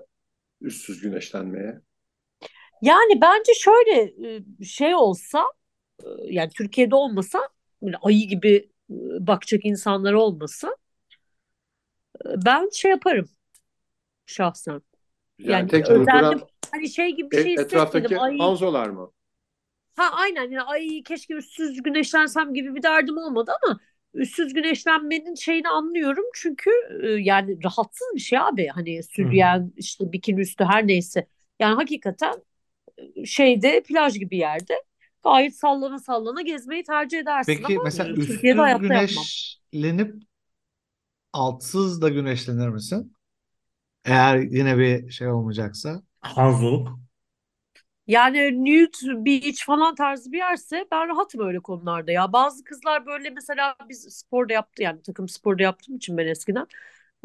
[0.61, 1.81] üstsüz güneşlenmeye?
[2.83, 4.13] Yani bence şöyle
[4.61, 5.45] e, şey olsa
[6.03, 7.49] e, yani Türkiye'de olmasa
[7.83, 8.57] böyle ayı gibi
[8.91, 8.95] e,
[9.27, 10.77] bakacak insanlar olmasa
[12.25, 13.29] ben şey yaparım
[14.27, 14.83] şahsen.
[15.39, 16.07] Yani, Yani tek özendim.
[16.07, 16.41] durduran
[16.73, 18.19] Hani şey gibi bir e- şey etraftaki hissetmedim.
[18.23, 19.11] Ay, Hanzolar mı?
[19.97, 23.81] ha aynen yani ay keşke üstsüz güneşlensem gibi bir derdim olmadı ama
[24.15, 26.71] üstsüz güneşlenmenin şeyini anlıyorum çünkü
[27.03, 28.69] e, yani rahatsız bir şey abi.
[28.69, 31.27] Hani sürüyen işte bikini üstü her neyse.
[31.61, 32.35] Yani hakikaten
[32.99, 34.75] e, şeyde plaj gibi yerde
[35.25, 39.29] gayet sallana sallana gezmeyi tercih edersin Peki ama mesela e, üstsüz Türkiye'de hayatta yapmam.
[39.75, 40.23] güneşlenip
[41.33, 43.13] altsız da güneşlenir misin?
[44.05, 46.03] Eğer yine bir şey olmayacaksa.
[46.33, 46.89] Hanzoluk.
[48.07, 52.33] Yani nude beach falan tarzı bir yerse ben rahatım öyle konularda ya.
[52.33, 56.67] Bazı kızlar böyle mesela biz sporda yaptı yani takım sporda yaptığım için ben eskiden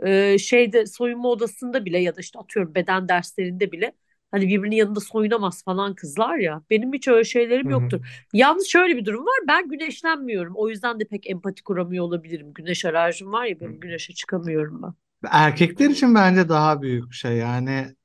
[0.03, 3.93] e, şeyde soyunma odasında bile ya da işte atıyorum beden derslerinde bile
[4.31, 6.63] hani birbirinin yanında soyunamaz falan kızlar ya.
[6.69, 7.71] Benim hiç öyle şeylerim Hı hı.
[7.71, 8.07] yoktur.
[8.33, 9.39] Yalnız şöyle bir durum var.
[9.47, 10.53] Ben güneşlenmiyorum.
[10.57, 12.53] O yüzden de pek empati kuramıyor olabilirim.
[12.53, 14.93] Güneş alerjim var ya benim güneşe çıkamıyorum ben.
[15.31, 17.37] Erkekler için bence daha büyük şey.
[17.37, 17.95] Yani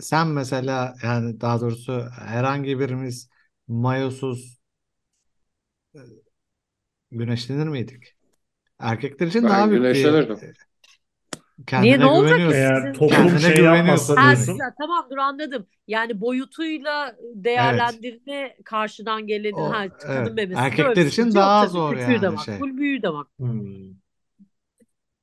[0.00, 3.30] sen mesela yani daha doğrusu herhangi birimiz
[3.68, 4.58] mayosuz
[5.94, 5.98] e,
[7.10, 8.16] güneşlenir miydik?
[8.78, 10.38] Erkekler için Ben daha büyük bir güneşlenirdim.
[11.66, 12.58] kendine Niye, ne olacak ki güveniyorsun.
[12.58, 12.92] Eğer sizin?
[12.92, 14.22] toplum Kendine şey güveniyorsun yapmazsa.
[14.22, 14.58] Ha, diyorsun.
[14.78, 15.66] tamam dur anladım.
[15.88, 19.92] Yani boyutuyla değerlendirme karşıdan gelenin O, ha evet.
[20.00, 21.70] kadın memesinde Erkekler bir için sıkıntı yok daha tabii.
[21.72, 22.58] zor Küçüğü de yani şey.
[22.58, 23.26] full büyüğü de var.
[23.38, 23.96] Hmm.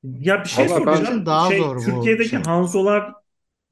[0.04, 1.04] Ya bir şey Vallahi ben- soracağım.
[1.06, 2.40] için daha Şey, zor bu Türkiye'deki şey.
[2.40, 3.14] Hanzolar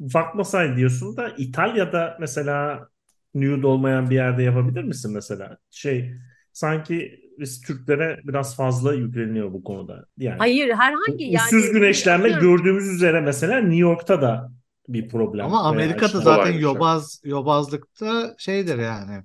[0.02, 2.88] bakmasaydı diyorsun da İtalya'da mesela
[3.36, 5.58] nude olmayan bir yerde yapabilir misin mesela?
[5.72, 6.12] Şey
[6.54, 10.06] sanki biz Türklere biraz fazla yükleniyor bu konuda.
[10.18, 14.52] Yani Hayır herhangi yani uçsuz güneşlenme atıyorum, gördüğümüz üzere mesela New York'ta da
[14.88, 15.46] bir problem.
[15.46, 19.24] Ama veya Amerika'da işte zaten yobaz yobazlıkta şeydir yani.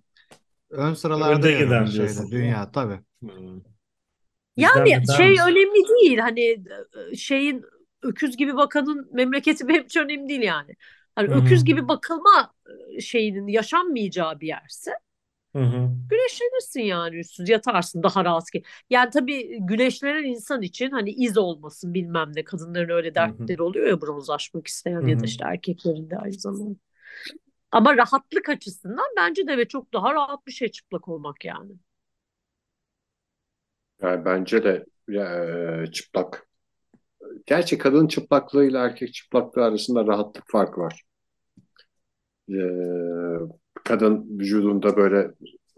[0.70, 3.00] Ön sıralarda yer alır diyorsun, şeyde dünya tabii.
[3.20, 3.30] Hmm.
[4.56, 6.64] Yani Bizden şey önemli değil hani
[7.12, 7.64] e, şeyin
[8.06, 10.76] öküz gibi bakanın memleketi benim için önemli değil yani.
[11.14, 11.34] Hani Hı hı.
[11.34, 12.54] öküz gibi bakılma
[13.00, 14.92] şeyinin yaşanmayacağı bir yerse
[15.54, 15.90] Hı hı.
[16.10, 18.62] güneşlenirsin yani üstsüz yatarsın daha rahat ki.
[18.90, 24.00] Yani tabii güneşlenen insan için hani iz olmasın bilmem ne kadınların öyle dertleri oluyor ya
[24.00, 26.78] bronzlaşmak isteyen Hı ya da işte erkeklerin de aynı zamanda.
[27.72, 31.72] Ama rahatlık açısından bence de evet çok daha rahat bir şey çıplak olmak yani.
[34.02, 35.44] Yani bence de ya,
[35.82, 36.48] e, çıplak.
[37.46, 41.02] Gerçi kadın çıplaklığıyla erkek çıplaklığı arasında rahatlık farkı var.
[42.48, 43.16] E,
[43.84, 45.30] kadın vücudunda böyle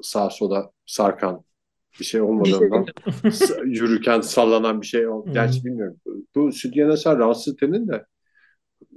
[0.03, 1.45] sağa sola sarkan
[2.01, 2.87] bir şey olmadığından
[3.29, 5.27] s- yürürken sallanan bir şey ol.
[5.35, 5.97] Gerçi bilmiyorum.
[6.35, 8.07] Bu sütyen eser rahatsız tenin de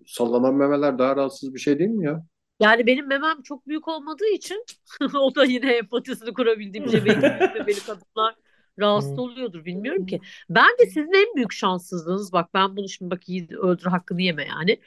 [0.07, 2.25] sallanan memeler daha rahatsız bir şey değil mi ya?
[2.59, 4.65] Yani benim memem çok büyük olmadığı için
[5.15, 8.35] o da yine empatisini kurabildiğimce belki büyük memeli kadınlar
[8.79, 9.21] rahatsız Hı.
[9.21, 10.21] oluyordur bilmiyorum ki.
[10.49, 14.79] Bence sizin en büyük şanssızlığınız bak ben bunu şimdi bak iyi öldür hakkını yeme yani.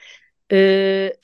[0.53, 1.15] Ee,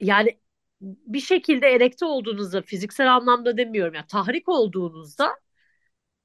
[0.00, 0.38] yani
[0.82, 5.40] bir şekilde erekte olduğunuzda fiziksel anlamda demiyorum ya tahrik olduğunuzda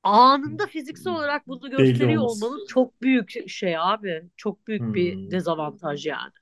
[0.03, 2.23] anında fiziksel olarak bunu gösteriyor olmaz.
[2.23, 4.23] olmanız çok büyük şey abi.
[4.37, 5.31] Çok büyük bir Hmm.
[5.31, 6.33] dezavantaj yani.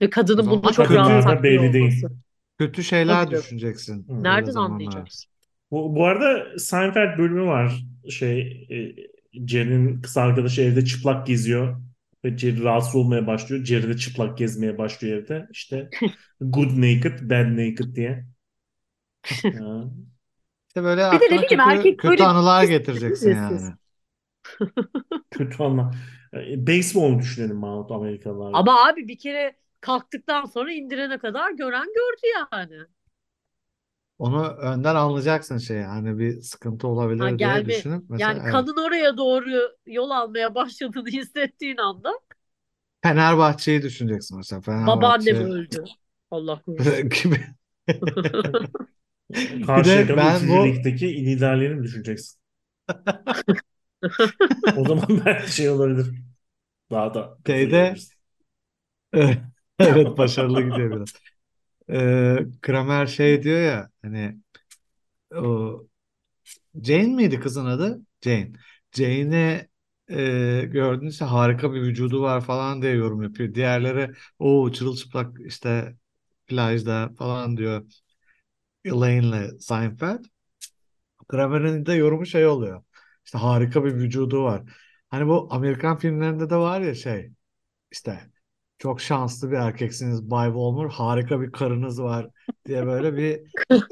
[0.00, 1.92] Ve kadının bunu çok rahat belli değil.
[1.92, 2.10] olması.
[2.58, 5.29] Kötü şeyler Tabii düşüneceksin Nereden anlayacaksın?
[5.70, 7.84] Bu, bu arada Seinfeld bölümü var.
[8.10, 8.94] Şey e,
[9.46, 11.80] Jerry'nin kız arkadaşı evde çıplak geziyor
[12.24, 13.64] ve Jerry rahatsız olmaya başlıyor.
[13.64, 15.48] Jerry de çıplak gezmeye başlıyor evde.
[15.52, 15.90] İşte
[16.40, 18.24] good naked, bad naked diye.
[19.44, 19.90] Ya.
[20.68, 23.60] İşte böyle Bir de ne aklına bileyim, kötü, erkek kötü böyle anılar getireceksin yani.
[25.30, 25.90] Kötü anla.
[26.34, 28.50] E, Baseball düşünelim Mahmut Amerikalılar.
[28.54, 32.76] Ama abi bir kere kalktıktan sonra indirene kadar gören gördü yani.
[34.20, 37.64] Onu önden anlayacaksın şey hani bir sıkıntı olabilir Ha, diye gelme.
[37.66, 38.66] düşünüp mesela Yani evet.
[38.66, 42.12] kanın oraya doğru yol almaya başladığını hissettiğin anda
[43.02, 45.84] Fenerbahçe'yi düşüneceksin mesela babaannem Fenerbahçe öldü.
[46.30, 47.04] Allah korusun.
[47.10, 47.40] gibi.
[49.66, 50.48] Karşıyaka'nın ben 3.
[50.48, 52.40] bu- ligdeki liderlerini mi düşüneceksin?
[54.74, 56.22] O zaman belki şey olabilir.
[56.92, 57.94] Daha da Şeyde-
[59.82, 61.14] Evet başarılı gidiyor biraz.
[61.90, 64.38] Ee, Kramer şey diyor ya hani
[65.36, 65.86] o
[66.84, 68.00] Jane miydi kızın adı?
[68.24, 68.52] Jane.
[68.92, 69.68] Jane'e
[70.10, 73.54] e, gördüğünüzde harika bir vücudu var falan diye yorum yapıyor.
[73.54, 75.96] Diğerleri o çırılçıplak işte
[76.46, 77.84] plajda falan diyor.
[78.84, 80.24] Elaine'le Seinfeld.
[81.28, 82.82] Kramer'in de yorumu şey oluyor.
[83.24, 84.62] İşte harika bir vücudu var.
[85.10, 87.32] Hani bu Amerikan filmlerinde de var ya şey
[87.92, 88.30] işte
[88.80, 90.88] çok şanslı bir erkeksiniz Bay Wolmer.
[90.88, 92.28] Harika bir karınız var
[92.66, 93.40] diye böyle bir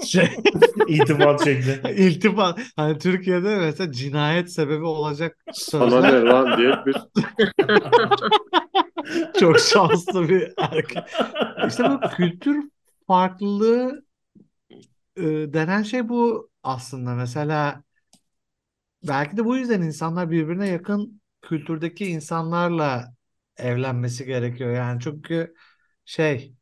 [0.06, 0.28] şey
[0.88, 1.92] İtibat şekli.
[1.96, 2.60] iltifat.
[2.76, 6.96] Hani Türkiye'de mesela cinayet sebebi olacak Sana sözler ne lan diye bir
[9.40, 10.98] çok şanslı bir erkek.
[11.68, 12.70] İşte bu kültür
[13.06, 14.04] farklılığı
[15.16, 17.14] e, denen şey bu aslında.
[17.14, 17.82] Mesela
[19.08, 23.17] belki de bu yüzden insanlar birbirine yakın kültürdeki insanlarla
[23.58, 24.72] evlenmesi gerekiyor.
[24.74, 25.54] Yani çünkü
[26.04, 26.54] şey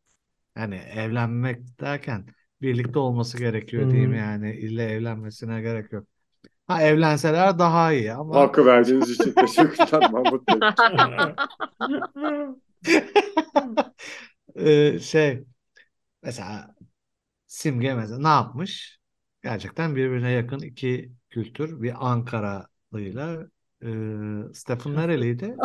[0.56, 2.26] yani evlenmek derken
[2.62, 4.16] birlikte olması gerekiyor diyeyim Hı.
[4.16, 6.06] yani ille evlenmesine gerek yok.
[6.66, 10.60] Ha evlenseler daha iyi ama hakkı verdiğiniz için teşekkürler Mahmut Bey.
[14.56, 15.44] Ee, şey
[16.22, 16.74] mesela
[17.46, 19.00] Simge mesela ne yapmış?
[19.42, 21.82] Gerçekten birbirine yakın iki kültür.
[21.82, 23.46] Bir Ankaralıyla
[23.86, 25.56] e, Stephen nereliydi?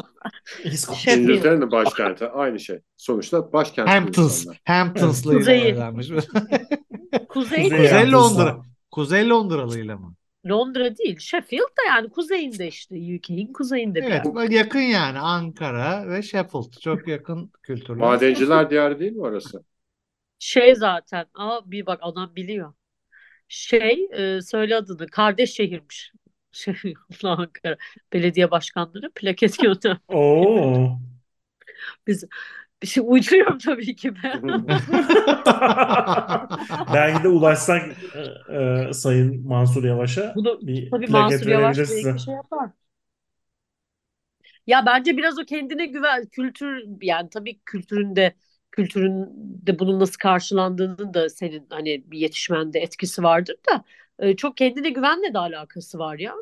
[0.63, 1.17] Sheffield.
[1.17, 2.79] İngiltere'nin başkenti aynı şey.
[2.97, 5.23] Sonuçta başkent Hamptons.
[5.23, 5.61] Kuzeyi.
[5.63, 6.07] evlenmiş.
[7.29, 8.43] Kuzey Kuzey Kuzey Hamptons'la.
[8.43, 8.61] Londra.
[8.91, 10.15] Kuzey Londralıyla mı?
[10.47, 11.19] Londra değil.
[11.19, 12.95] Sheffield da yani kuzeyinde işte.
[12.95, 17.97] UK'in kuzeyinde Evet, bak yakın yani Ankara ve Sheffield çok yakın kültürler.
[17.97, 19.63] Madenciler diyarı değil mi orası?
[20.39, 21.25] Şey zaten.
[21.33, 22.73] Aa bir bak adam biliyor.
[23.47, 25.07] Şey e, söyle adını.
[25.07, 26.11] Kardeş şehirmiş.
[26.51, 26.75] Şey,
[27.23, 27.77] Ankara.
[28.13, 29.97] Belediye başkanları plaket gönder.
[30.07, 30.99] Oo.
[32.07, 32.23] Biz
[32.83, 34.67] bir şey uyduruyorum tabii ki ben.
[36.93, 37.89] Belki de ulaşsak
[38.49, 38.55] e,
[38.89, 42.17] e, Sayın Mansur Yavaş'a Bunu bir tabii plaket Mansur Yavaş size.
[42.17, 42.69] şey yapar.
[44.67, 48.35] Ya bence biraz o kendine güven kültür yani tabii kültüründe
[48.71, 53.83] kültüründe bunun nasıl karşılandığının da senin hani bir yetişmende etkisi vardır da
[54.21, 56.35] e, çok kendine güvenle de alakası var ya.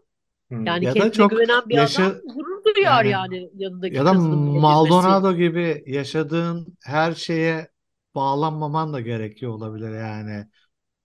[0.52, 0.56] Hı.
[0.66, 4.06] Yani Ya da kendine çok güvenen bir yaşı- adam gurur duyar yani- yani yanındaki Ya
[4.06, 4.14] da.
[4.14, 7.68] Maldonado gibi yaşadığın her şeye
[8.16, 10.48] bağlanmaman da gerekiyor olabilir yani.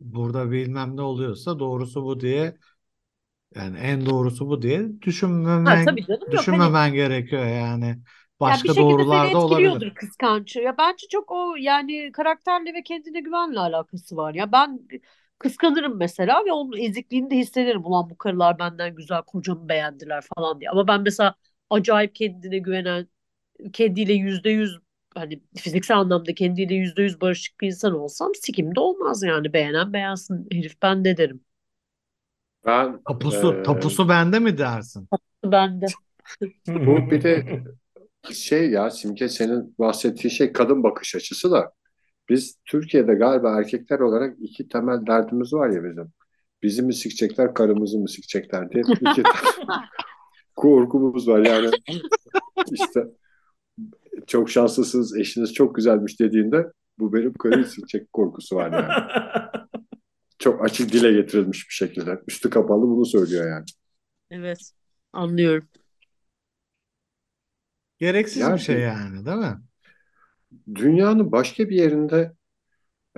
[0.00, 2.58] Burada bilmem ne oluyorsa doğrusu bu diye
[3.54, 5.02] yani en doğrusu bu diye
[5.64, 7.98] Ha, düşünmemen tabii canım yok hani düşünmemen gerekiyor yani.
[8.44, 9.92] Ya bir Başka şekilde doğrular seni da olabilir.
[9.94, 10.56] kıskanç.
[10.56, 14.34] Ya bence çok o yani karakterle ve kendine güvenle alakası var.
[14.34, 14.88] Ya ben
[15.44, 17.86] kıskanırım mesela ve onun ezikliğini de hissederim.
[17.86, 20.70] Ulan bu karılar benden güzel, kocamı beğendiler falan diye.
[20.70, 21.34] Ama ben mesela
[21.70, 23.08] acayip kendine güvenen,
[23.72, 24.78] kendiyle yüzde yüz
[25.14, 29.52] hani fiziksel anlamda kendiyle yüzde yüz barışık bir insan olsam sikimde olmaz yani.
[29.52, 30.48] Beğenen beğensin.
[30.52, 31.42] Herif ben de derim.
[32.66, 35.08] Ben Tapusu eee, tapusu bende mi dersin?
[35.44, 35.94] Ben de.
[36.66, 37.44] Bu bir de
[38.34, 41.72] şey ya Simge senin bahsettiğin şey kadın bakış açısı da
[42.28, 46.12] biz Türkiye'de galiba erkekler olarak iki temel derdimiz var ya bizim.
[46.62, 49.22] Bizi mi sikecekler, karımızı mı sikecekler diye iki
[50.56, 51.70] korkumuz var yani.
[52.72, 53.04] işte
[54.26, 58.88] çok şanslısınız, eşiniz çok güzelmiş dediğinde bu benim karıyı sikecek korkusu var yani.
[60.38, 62.20] Çok açık dile getirilmiş bir şekilde.
[62.28, 63.64] Üstü kapalı bunu söylüyor yani.
[64.30, 64.58] Evet.
[65.12, 65.68] Anlıyorum.
[67.98, 69.60] Gereksiz Ya bir şey yani değil mi?
[70.74, 72.32] Dünyanın başka bir yerinde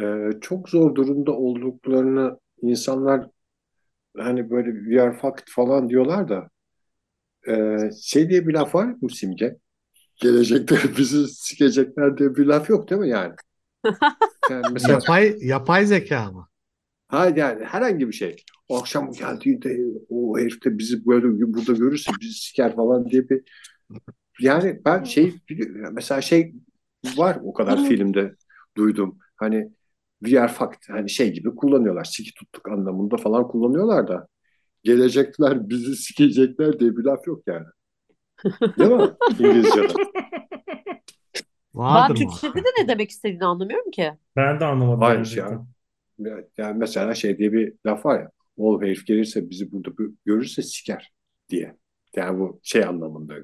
[0.01, 3.29] e, çok zor durumda olduklarını insanlar
[4.17, 6.49] hani böyle we are fucked falan diyorlar da
[7.49, 9.57] e, şey diye bir laf var mı Simge?
[10.17, 13.35] Gelecekte bizi sikecekler diye bir laf yok değil mi yani?
[14.51, 16.49] Yani mesela Yapay yapay zeka mı?
[17.09, 18.37] Ha yani herhangi bir şey.
[18.69, 23.43] O akşam geldiğinde o herif de bizi böyle burada görürse bizi siker falan diye bir
[24.41, 25.35] yani ben şey.
[25.93, 26.55] Mesela şey
[27.17, 28.35] var o kadar filmde
[28.77, 29.19] duydum.
[29.37, 29.71] Hani
[30.25, 30.79] we are fucked.
[30.89, 32.05] Hani şey gibi kullanıyorlar.
[32.05, 34.29] Siki tuttuk anlamında falan kullanıyorlar da.
[34.85, 37.67] Gelecekler bizi sikecekler diye bir laf yok yani.
[38.79, 39.11] Değil mi?
[39.39, 39.89] İngilizce'de.
[41.75, 42.65] Ben Vardır Türkçe'de muhakkak.
[42.65, 44.13] de ne demek istediğini anlamıyorum ki.
[44.37, 45.67] Ben de anlamadım Hayır ya.
[46.59, 48.31] Yani mesela şey diye bir laf var ya.
[48.57, 49.91] O herif gelirse bizi burada
[50.25, 51.13] görürse siker
[51.49, 51.77] diye.
[52.17, 53.35] Yani bu şey anlamında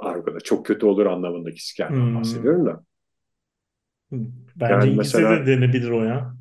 [0.00, 2.14] argoda çok kötü olur anlamındaki sikerden Hmm.
[2.18, 2.84] bahsediyorum da.
[4.56, 6.34] Bence Yani mesela- de denebilir o ya.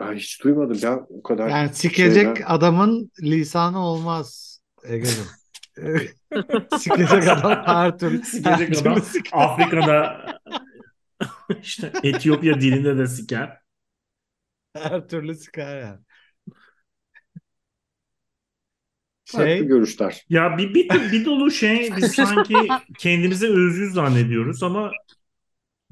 [0.00, 1.48] Ben hiç duymadım ya o kadar.
[1.48, 5.24] Yani sikecek şeyden- adamın lisanı olmaz Ege'cim.
[6.78, 8.18] sikecek adam her türlü.
[8.18, 9.38] her Sikecek türlü adam siker.
[9.38, 10.26] Afrika'da
[11.62, 13.58] işte Etiyopya dilinde de siker.
[14.76, 15.98] Her türlü siker yani.
[19.26, 20.26] Farklı Şey, görüşler.
[20.28, 22.54] Ya bir, bir, bir dolu şey biz sanki
[22.98, 24.92] kendimize özgü zannediyoruz ama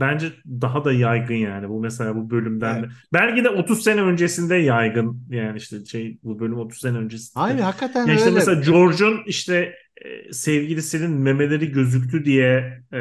[0.01, 2.88] bence daha da yaygın yani bu mesela bu bölümden de.
[3.12, 7.44] Belki de 30 sene öncesinde yaygın yani işte şey bu bölüm 30 sene öncesinde.
[7.44, 8.35] hayır hakikaten Ya işte öyle.
[8.35, 13.01] mesela George'un işte e, sevgilisinin memeleri gözüktü diye e,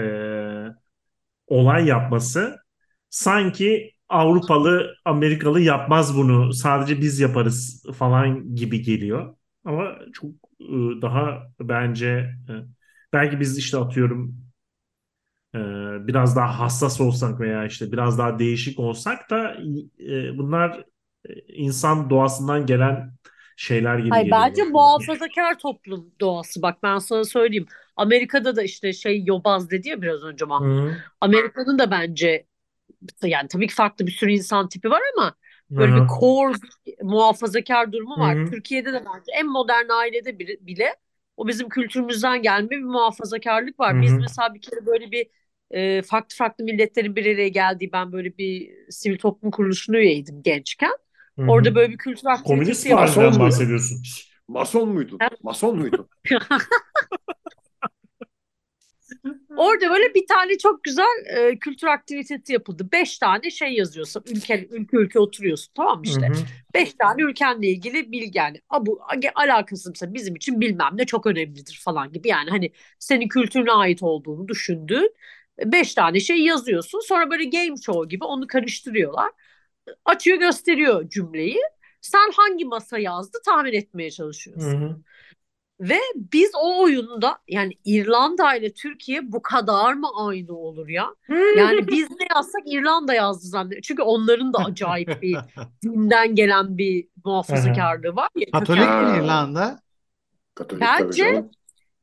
[1.48, 2.58] olay yapması
[3.10, 6.54] sanki Avrupalı, Amerikalı yapmaz bunu.
[6.54, 9.36] Sadece biz yaparız falan gibi geliyor.
[9.66, 12.08] Ama çok e, daha bence
[12.50, 12.54] e,
[13.14, 14.44] belki biz işte atıyorum
[15.56, 15.60] e,
[16.08, 19.56] biraz daha hassas olsak veya işte biraz daha değişik olsak da
[20.00, 20.86] e, bunlar
[21.48, 23.14] insan doğasından gelen
[23.58, 24.32] şeyler gibi Hayır geliyor.
[24.32, 26.62] bence muhafazakar toplum doğası.
[26.62, 27.66] Bak ben sana söyleyeyim.
[27.96, 30.46] Amerika'da da işte şey yobaz dedi ya biraz önce.
[30.60, 32.48] Hı, Amerika'nın da bence
[33.24, 35.36] yani tabii ki farklı bir sürü insan tipi var ama
[35.72, 36.58] böyle hı, bir core
[37.02, 38.38] muhafazakar durumu var.
[38.38, 38.46] Hı hı.
[38.46, 40.96] Türkiye'de de bence en modern ailede bile,
[41.38, 43.96] o bizim kültürümüzden gelme bir muhafazakarlık var.
[43.96, 45.28] Hı Biz mesela bir kere böyle bir
[45.72, 50.92] e, farklı farklı milletlerin bir araya geldiği ben böyle bir sivil toplum kuruluşuna üyeydim gençken.
[51.38, 51.46] hı.
[51.48, 54.04] Orada böyle bir kültür Komünist aktivitesi Mason partiden bahsediyorsun.
[54.48, 55.28] Mason muydun?
[55.44, 56.10] Mason muydun?
[59.58, 62.88] Orada böyle bir tane çok güzel e, kültür aktivitesi yapıldı.
[62.92, 64.24] Beş tane şey yazıyorsun.
[64.28, 66.28] Ülke ülke ülke oturuyorsun tamam mı işte.
[66.28, 66.46] Hı hı.
[66.74, 68.62] Beş tane ülkenle ilgili bilgi yani.
[68.70, 69.02] A, bu
[69.36, 72.28] alakası mesela bizim için bilmem ne çok önemlidir falan gibi.
[72.28, 75.16] Yani hani senin kültürüne ait olduğunu düşündüğün
[75.66, 77.00] beş tane şey yazıyorsun.
[77.00, 79.32] Sonra böyle game show gibi onu karıştırıyorlar.
[80.06, 81.60] Açıyor gösteriyor cümleyi.
[82.02, 84.82] Sen hangi masa yazdı tahmin etmeye çalışıyorsun.
[84.82, 84.98] Hı hı.
[85.84, 91.16] Ve biz o oyunda yani İrlanda ile Türkiye bu kadar mı aynı olur ya?
[91.58, 93.82] Yani biz ne yazsak İrlanda yazdı zannediyor.
[93.82, 95.38] Çünkü onların da acayip bir
[95.84, 98.46] dinden gelen bir muhafazakarlığı var ya.
[98.52, 99.80] Katolik mi İrlanda?
[100.56, 101.46] Katolik Bence-.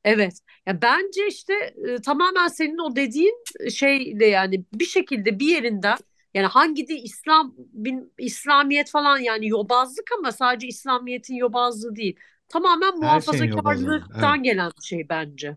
[0.04, 0.40] Evet.
[0.66, 1.54] Ya bence işte
[1.88, 5.96] e, tamamen senin o dediğin şeyle yani bir şekilde bir yerinden
[6.34, 12.16] yani hangi de İslam bin, İslamiyet falan yani yobazlık ama sadece İslamiyet'in yobazlığı değil.
[12.50, 15.56] Tamamen muhafazakarlıktan yobazlığı, gelen bir şey bence.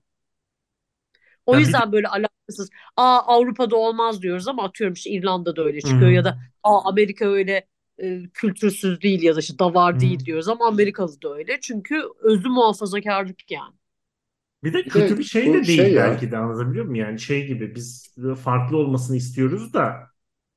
[1.45, 2.69] O bir yüzden böyle alakasız.
[2.97, 6.11] Aa Avrupa'da olmaz diyoruz ama atıyorum işte İrlanda'da öyle çıkıyor Hı.
[6.11, 9.99] ya da aa Amerika öyle e, kültürsüz değil ya da işte davar Hı.
[9.99, 11.59] değil diyoruz ama Amerikalı da öyle.
[11.61, 13.75] Çünkü özü muhafazakarlık yani.
[14.63, 16.21] Bir de Bir kötü bir şey de değil şey ya.
[16.21, 16.95] belki de anlatabiliyor muyum?
[16.95, 20.07] Yani şey gibi biz farklı olmasını istiyoruz da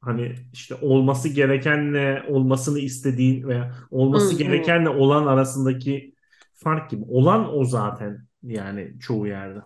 [0.00, 6.14] hani işte olması gerekenle olmasını istediğin veya olması gerekenle olan arasındaki
[6.56, 7.04] fark gibi.
[7.08, 9.58] Olan o zaten yani çoğu yerde.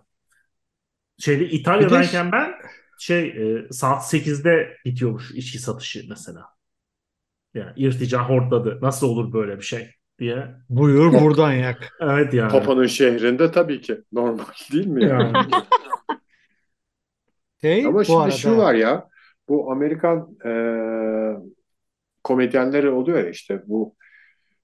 [1.18, 2.54] Şeyde İtalya'dayken ben
[2.98, 6.46] şey e, saat 8'de bitiyormuş içki satışı mesela.
[7.54, 8.78] Yani irtica hortladı.
[8.82, 10.48] Nasıl olur böyle bir şey diye.
[10.68, 11.96] Buyur buradan yak.
[12.00, 12.52] Evet yani.
[12.52, 13.98] Papa'nın şehrinde tabii ki.
[14.12, 15.32] Normal değil mi yani?
[17.60, 19.08] Şey Ama şimdi arada şu var ya.
[19.48, 20.50] Bu Amerikan e,
[22.24, 23.96] komedyenleri oluyor ya işte bu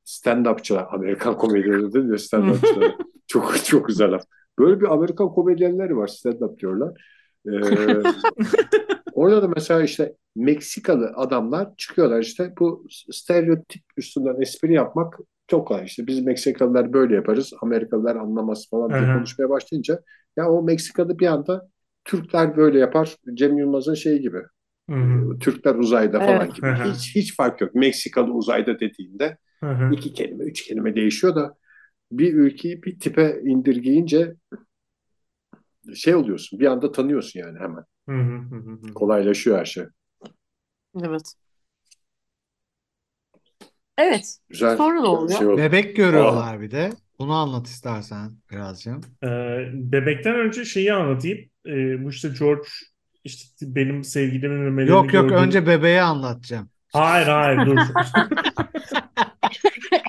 [0.06, 0.86] stand-upçılar.
[0.90, 2.18] Amerikan komedyenleri değil mi?
[2.18, 2.92] Stand-upçılar.
[3.26, 4.22] çok çok güzel laf.
[4.58, 6.08] Böyle bir Amerikan komedyenleri var.
[6.08, 7.02] Stand-up diyorlar.
[7.46, 7.52] E,
[9.12, 15.84] orada da mesela işte Meksikalı adamlar çıkıyorlar işte bu stereotip üstünden espri yapmak çok kolay
[15.84, 20.00] işte biz Meksikalılar böyle yaparız Amerikalılar anlamaz falan diye konuşmaya başlayınca
[20.36, 21.68] ya o Meksikalı bir anda
[22.04, 24.38] Türkler böyle yapar Cem Yılmaz'ın şeyi gibi
[24.90, 25.38] Hı hı.
[25.38, 26.56] Türkler uzayda falan Evet.
[26.56, 29.94] gibi hiç hiç fark yok Meksikalı uzayda dediğinde Hı hı.
[29.94, 31.56] iki kelime üç kelime değişiyor da
[32.12, 34.34] bir ülkeyi bir tipe indirgeyince
[35.94, 38.94] şey oluyorsun bir anda tanıyorsun yani hemen Hı hı hı hı.
[38.94, 39.84] kolaylaşıyor her şey.
[41.02, 41.32] Evet.
[43.98, 44.38] Evet.
[44.48, 44.76] Güzel.
[44.76, 45.38] Sonra ne oluyor?
[45.38, 45.56] Şey oldu.
[45.58, 46.90] Bebek görüyorlar bir de.
[47.18, 48.94] Bunu anlat istersen birazcık.
[49.24, 49.28] Ee,
[49.72, 51.38] bebekten önce şeyi anlatayım.
[51.66, 52.68] Ee, bu işte George
[53.24, 56.70] işte benim sevgilimin memelerini Yok yok gördüğüm- önce bebeği anlatacağım.
[56.92, 57.80] Hayır hayır dur.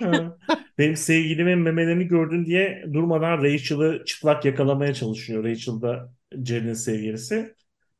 [0.77, 5.43] Benim sevgilimin memelerini gördün diye durmadan Rachel'ı çıplak yakalamaya çalışıyor.
[5.43, 6.11] Rachel da
[6.45, 7.55] Jerry'nin sevgilisi.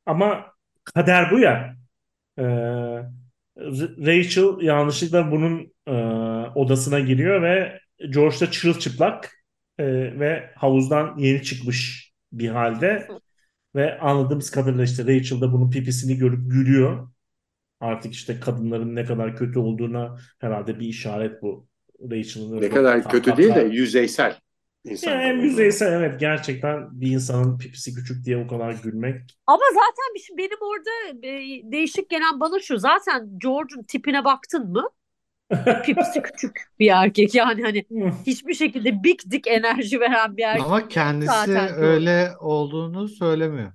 [0.06, 0.46] Ama
[0.84, 1.76] kader bu ya.
[2.40, 2.44] Ee,
[4.06, 5.92] Rachel yanlışlıkla bunun e,
[6.56, 7.80] odasına giriyor ve
[8.10, 9.32] George da çırılçıplak
[9.78, 9.86] e,
[10.20, 13.08] ve havuzdan yeni çıkmış bir halde.
[13.76, 17.10] Ve anladığımız kadarıyla işte Rachel da bunun pipisini görüp gülüyor.
[17.80, 21.68] Artık işte kadınların ne kadar kötü olduğuna herhalde bir işaret bu.
[22.12, 24.40] Rachel'ın Ne kadar bir- kötü değil de yüzeysel
[24.84, 25.22] insanlar.
[25.22, 29.38] Yani yüzeysel evet gerçekten bir insanın pipisi küçük diye o kadar gülmek.
[29.48, 32.78] Ama zaten bir şey- benim orada e, değişik gelen bana şu.
[32.78, 34.90] Zaten George'un tipine baktın mı?
[35.86, 37.36] Pipisi küçük bir erkek.
[37.36, 37.86] Yani hani
[38.28, 40.66] hiçbir şekilde big dick enerji veren bir erkek.
[40.66, 43.74] Ama kendisi zaten öyle olduğunu söylemiyor.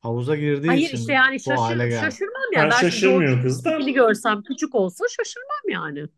[0.00, 2.04] Havuza girdiği Hayır için işte yani bu hale şaşır, geldi.
[2.04, 2.70] şaşırmam Yani.
[2.70, 3.78] Ben şimdi şaşırmıyor kız da.
[3.90, 6.08] görsem küçük olsa şaşırmam yani.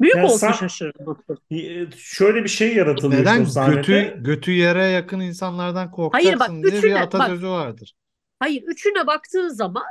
[0.00, 1.18] Büyük Ya olsa sen- şaşırırım.
[1.50, 3.76] Ee, Şöyle bir şey yaratılıyor Neden o sahnede.
[3.76, 7.94] götü götü yere yakın insanlardan korkacaksın diye bir üçüne- atasözü vardır.
[8.38, 9.84] Hayır üçüne baktığın zaman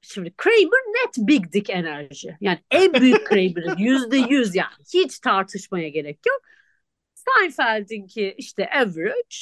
[0.00, 2.36] şimdi Kramer net big dick enerji.
[2.40, 4.74] Yani en büyük Kramer'ın yüzde yüz yani.
[4.94, 6.40] Hiç tartışmaya gerek yok.
[7.14, 9.36] Seinfeld'inki işte average.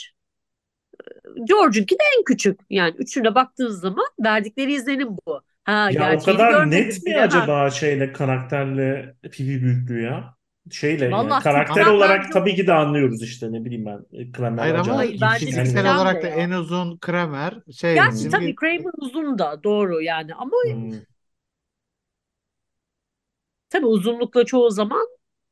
[1.45, 2.61] George'unki de en küçük.
[2.71, 5.41] Yani üçüne baktığın zaman verdikleri izlenim bu.
[5.67, 10.35] Ha, Ya o kadar net mi acaba şeyle karakterle pipi büyüklüğü ya?
[10.71, 14.33] Şeyle yani Vallahi karakter çok- olarak bence- tabii ki de anlıyoruz işte ne bileyim ben.
[14.33, 14.99] Kramer Hayır ama
[15.39, 20.03] fiziksel Yani- olarak da en uzun Kramer şey Gerçi simge- tabii Kramer uzun da doğru
[20.03, 20.93] yani ama Hmm.
[23.71, 25.07] tabii uzunlukla çoğu zaman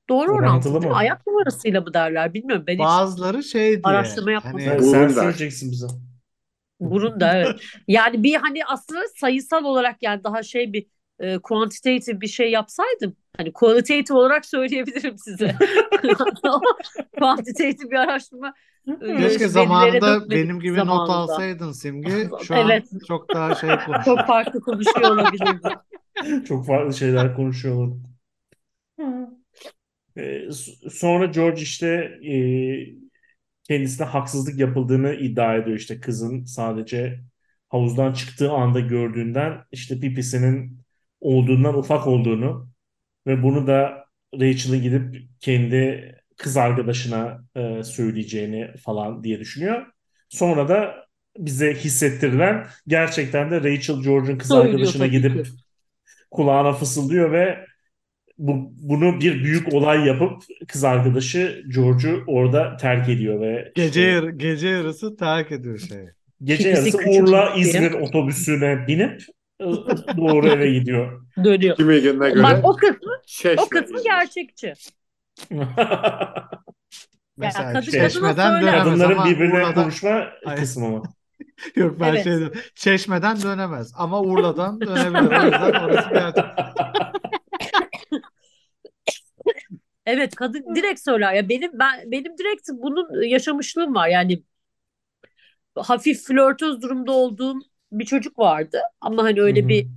[0.09, 0.95] doğru Orantılı mı?
[0.97, 2.65] Ayak numarasıyla mı derler bilmiyorum.
[2.67, 4.59] Ben hiç bazıları şey diye araştırma yapmadım.
[4.59, 5.87] hani Evet, Burun sen söyleyeceksin bize.
[6.81, 7.57] Burun da evet.
[7.89, 10.87] Yani bir hani aslında sayısal olarak yani daha şey bir
[11.19, 15.57] e, quantitative bir şey yapsaydım hani qualitative olarak söyleyebilirim size.
[17.19, 18.55] Quantitative bir araştırma
[19.01, 21.11] e, keşke zamanında benim gibi not zamanında.
[21.11, 22.59] alsaydın Simge şu Evet.
[22.59, 24.27] an çok daha şey Çok konuşuyor.
[24.27, 25.81] farklı konuşuyor olabilirdim.
[26.45, 27.99] Çok farklı şeyler konuşuyorlar.
[30.17, 31.87] Ee, s- sonra George işte
[32.23, 32.35] e,
[33.65, 37.21] kendisine haksızlık yapıldığını iddia ediyor işte kızın sadece
[37.69, 40.81] havuzdan çıktığı anda gördüğünden işte pipisinin
[41.21, 42.69] olduğundan ufak olduğunu
[43.27, 44.05] ve bunu da
[44.35, 49.87] Rachel'ın gidip kendi kız arkadaşına e, söyleyeceğini falan diye düşünüyor.
[50.29, 51.07] Sonra da
[51.39, 55.51] bize hissettirilen gerçekten de Rachel George'un kız Söylüyor arkadaşına gidip ki.
[56.31, 57.67] kulağına fısıldıyor ve
[58.39, 64.01] bu, bunu bir büyük olay yapıp kız arkadaşı George'u orada terk ediyor ve Gece işte
[64.01, 66.09] yar- gece yarısı terk ediyor şeyi.
[66.45, 67.55] gece Pipisi yarısı Urla.
[67.57, 69.23] İzmir otobüsüne binip
[69.61, 69.65] e,
[70.17, 71.27] doğru eve gidiyor.
[71.45, 71.77] Dönüyor.
[71.77, 74.11] Kimi gününe göre Bak o kısmı Çeşme o kısmı İzmir.
[74.11, 74.73] gerçekçi.
[77.37, 80.27] Mesela kadın Çeşme'den dönemez Kadınların ama birbirine Urla'dan konuşma
[80.57, 81.03] kısmı mı?
[81.77, 82.25] yok ben Evet.
[82.25, 82.59] şey diyorum.
[82.75, 85.41] Çeşme'den dönemez ama Urla'dan dönebilir.
[85.41, 86.45] O yüzden orası gerçek.
[90.07, 91.33] Evet kadın direkt söyler.
[91.35, 94.09] Ya benim ben benim direkt bunun yaşamışlığım var.
[94.09, 94.43] Yani
[95.77, 97.55] hafif flörtöz durumda olduğum
[97.93, 98.81] bir çocuk vardı.
[99.01, 99.69] Ama hani öyle Hı hı.
[99.69, 99.89] bir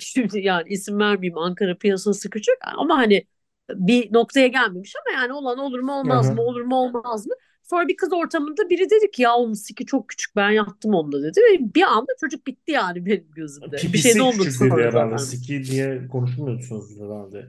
[0.00, 2.56] şimdi yani isim vermeyeyim Ankara piyasası küçük.
[2.78, 3.24] Ama hani
[3.70, 6.38] bir noktaya gelmemiş ama yani olan olur mu olmaz Hı hı.
[6.38, 7.34] mı olur mu olmaz mı
[7.70, 11.22] sonra bir kız ortamında biri dedi ki ya onun siki çok küçük ben yattım onunla
[11.22, 14.60] dedi ve bir anda çocuk bitti yani benim gözümde bir şey Pipisi de olmadı küçük
[14.60, 15.18] dedi herhalde.
[15.18, 17.46] Siki diye konuşmuyorsunuz herhalde.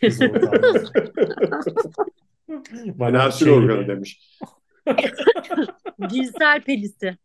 [0.00, 0.20] Kız
[2.98, 4.38] Nasıl şey organı demiş.
[6.08, 7.16] cinsel pelisi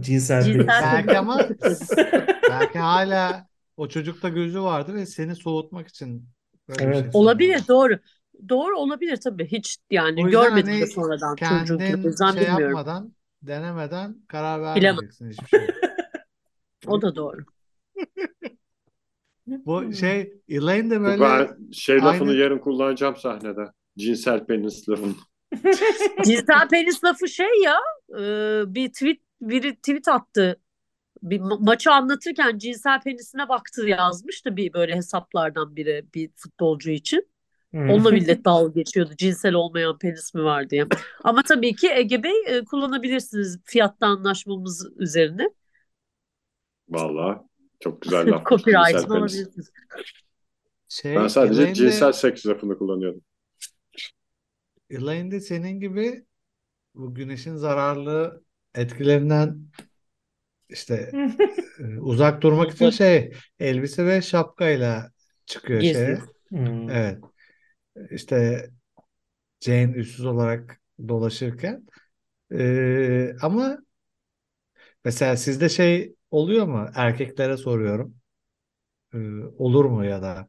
[0.00, 0.66] Cinsel Cinsel- penis.
[0.68, 1.48] Belki ama
[2.50, 6.28] belki hala o çocukta gözü vardır ve seni soğutmak için
[6.68, 6.96] böyle Evet.
[6.96, 7.98] şey olabilir doğru
[8.48, 12.32] doğru olabilir tabii hiç yani O yüzden görmedim hani de sonradan çocuğu o Kendin yüzden
[12.32, 13.12] şey bilmiyorum yapmadan,
[13.42, 14.96] denemeden karar Bilemem.
[14.96, 15.60] vermeyeceksin hiçbir şey.
[16.86, 17.38] o da doğru.
[19.46, 23.72] Bu şey Elaine de böyle Ben şey lafını aynı- yarın kullanacağım sahnede.
[23.98, 25.14] Cinsel penis lafını.
[26.24, 27.76] Cinsel penis lafı şey ya
[28.18, 28.22] e,
[28.74, 30.60] bir tweet biri tweet attı.
[31.22, 37.28] Bir ma- maçı anlatırken cinsel penisine baktı yazmıştı bir böyle hesaplardan biri bir futbolcu için.
[37.74, 39.12] Onunla millet dalga geçiyordu.
[39.16, 40.86] Cinsel olmayan penis mi var diye.
[41.24, 45.50] Ama tabii ki Ege Bey e, kullanabilirsiniz fiyatta anlaşmamız üzerine.
[46.88, 47.38] Vallahi
[47.80, 48.46] çok güzel laf.
[48.48, 49.70] Copyright'ını alabilirsiniz.
[50.88, 53.22] Şey, Ben sadece Elaine de- cinsel seks lafını kullanıyordum.
[54.90, 56.24] Elaine de senin gibi
[56.94, 58.42] bu güneşin zararlı
[58.74, 59.58] etkilerinden
[60.68, 61.10] işte
[61.78, 65.10] e, uzak durmak için şey elbise ve şapkayla
[65.46, 65.80] çıkıyor.
[65.80, 66.22] Geziyor.
[66.48, 66.90] Hmm.
[66.90, 67.18] Evet.
[68.10, 68.66] İşte
[69.60, 71.86] Jane üstsüz olarak dolaşırken
[72.52, 73.78] Ee, ama
[75.04, 76.90] mesela sizde şey oluyor mu?
[76.94, 78.14] Erkeklere soruyorum.
[79.14, 79.18] Ee,
[79.58, 80.48] olur mu ya da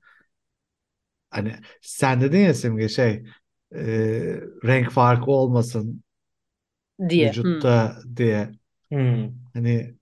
[1.30, 3.24] hani sen dedin ya Simge şey
[3.76, 3.82] e,
[4.66, 6.04] renk farkı olmasın
[7.10, 7.32] diye.
[7.32, 8.52] Vücutta diye.
[8.92, 9.30] Hmm.
[9.54, 9.96] Hani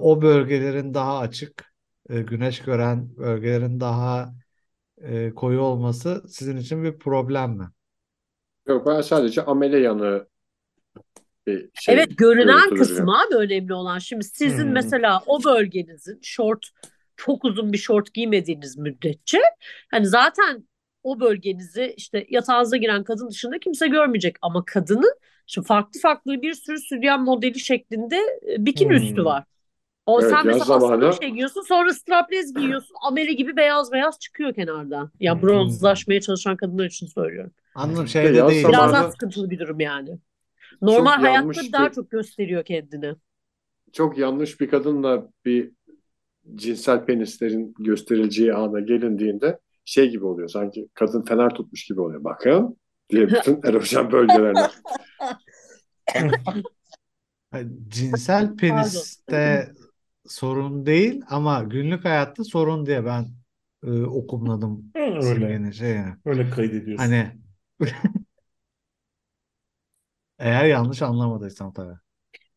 [0.00, 1.74] o bölgelerin daha açık,
[2.08, 4.34] güneş gören bölgelerin daha
[5.04, 7.64] e, koyu olması sizin için bir problem mi?
[8.66, 10.26] Yok ben sadece amele yanı
[11.46, 13.98] bir şey Evet görünen kısmı abi önemli olan.
[13.98, 14.72] Şimdi sizin Hmm.
[14.72, 16.66] mesela o bölgenizin şort
[17.16, 19.38] çok uzun bir şort giymediğiniz müddetçe
[19.90, 20.68] hani zaten
[21.02, 25.14] o bölgenizi işte yatağınıza giren kadın dışında kimse görmeyecek ama kadının
[25.46, 28.16] şimdi farklı farklı bir sürü sütyen modeli şeklinde
[28.48, 28.96] e, bikini Hmm.
[28.96, 29.44] üstü var.
[30.06, 34.54] O Evet, sen mesela zamanı- şey giyiyorsun sonra strapless giyiyorsun amele gibi beyaz beyaz çıkıyor
[34.54, 35.10] kenardan.
[35.20, 37.52] Ya bronzlaşmaya çalışan kadınlar için söylüyorum.
[37.74, 38.68] Anladım şeyde yaz değil.
[38.68, 40.18] Biraz zamanı- daha sıkıntılı bir durum yani.
[40.82, 43.14] Normal Çok hayatta daha bir- çok gösteriyor kendini.
[43.92, 45.70] çok yanlış bir kadınla bir
[46.54, 50.48] cinsel penislerin gösterileceği ana gelindiğinde şey gibi oluyor.
[50.48, 52.24] Sanki kadın fener tutmuş gibi oluyor.
[52.24, 52.76] Bakın
[53.10, 54.66] diye bütün erojen bölgelerine.
[56.14, 56.30] Yani
[57.88, 59.72] Cinsel peniste
[60.28, 63.34] sorun değil ama günlük hayatta sorun diye ben
[63.86, 65.18] e, okumladım Öyle.
[65.18, 66.16] Simge'nin şeyini.
[66.24, 67.16] Öyle kaydediyorsun.
[67.16, 67.40] Hani
[70.38, 71.98] eğer yanlış anlamadıysam tabii.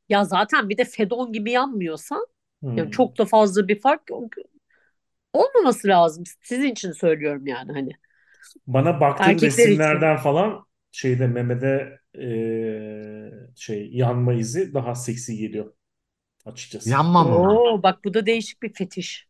[0.09, 2.27] Ya zaten bir de fedon gibi yanmıyorsan
[2.61, 2.77] Hmm.
[2.77, 4.33] yani çok da fazla bir fark yok.
[5.33, 6.23] olmaması lazım.
[6.43, 7.91] Sizin için söylüyorum yani hani.
[8.67, 10.01] Bana baktığım Erkekler için.
[10.01, 15.73] resimlerden falan şeyde memede eee, şey yanma izi daha seksi geliyor
[16.47, 16.89] açıkçası.
[16.89, 17.49] Yanmama mı?
[17.59, 19.27] Oo bak bu da değişik bir fetiş.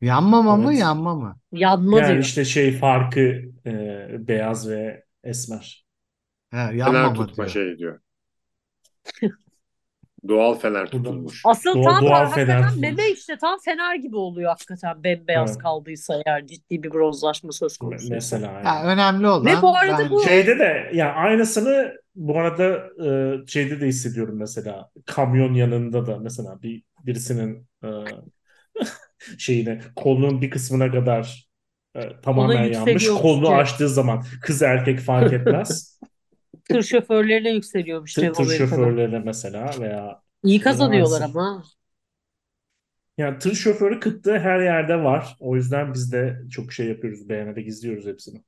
[0.00, 0.80] Yanmama mı Evet.
[0.80, 1.38] yanma mı?
[1.52, 2.18] Yanma Yani diyor.
[2.18, 3.20] işte şey farkı
[3.66, 5.86] eee, beyaz ve esmer.
[6.50, 7.48] He, fener yanmama tutma diyor.
[7.48, 8.00] şey diyor.
[10.28, 11.42] Doğal fener Buradan- tutulmuş.
[11.44, 12.80] Asıl Doğal- tam doğal hakikaten fener tutulmuş.
[12.82, 15.62] meme işte tam fener gibi oluyor hakikaten bembeyaz Evet.
[15.62, 18.08] kaldıysa eğer ciddi bir bronzlaşma söz Me- konusu.
[18.10, 18.66] Mesela yani.
[18.66, 23.46] Ya önemli olan Ve bu arada bu- bence Şeyde de ya aynısını bu arada e,
[23.46, 27.88] şeyde de hissediyorum mesela kamyon yanında da mesela bir birisinin e,
[29.38, 31.48] şeyine kolunun bir kısmına kadar
[31.94, 33.08] e, tamamen yanmış.
[33.08, 36.00] Kolunu açtığı zaman kız erkek fark etmez.
[36.68, 41.64] Tır şoförlerine yükseliyormuş Tır, tır şoförlerine mesela veya İyi kazanıyorlar ama.
[43.18, 45.36] yani tır şoförü kıtlığı her yerde var.
[45.40, 47.28] O yüzden biz de çok şey yapıyoruz.
[47.28, 48.42] Beğenerek izliyoruz hepsini.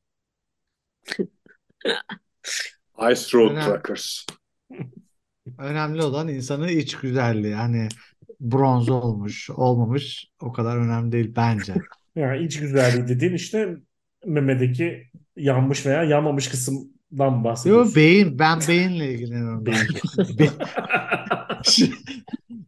[3.12, 3.64] Ice Road Önemli.
[3.64, 4.26] Truckers.
[5.58, 7.54] önemli olan insanın iç güzelliği.
[7.54, 7.88] Hani
[8.40, 11.74] bronz olmuş, olmamış o kadar önemli değil bence.
[12.16, 13.76] Yani iç güzelliği dediğin işte
[14.26, 15.02] memedeki
[15.36, 17.94] yanmış veya yanmamış kısımdan Yo bahsediyorsun.
[17.94, 20.28] beyin, ben beyinle ilgileniyorum çok.
[20.38, 20.50] Be-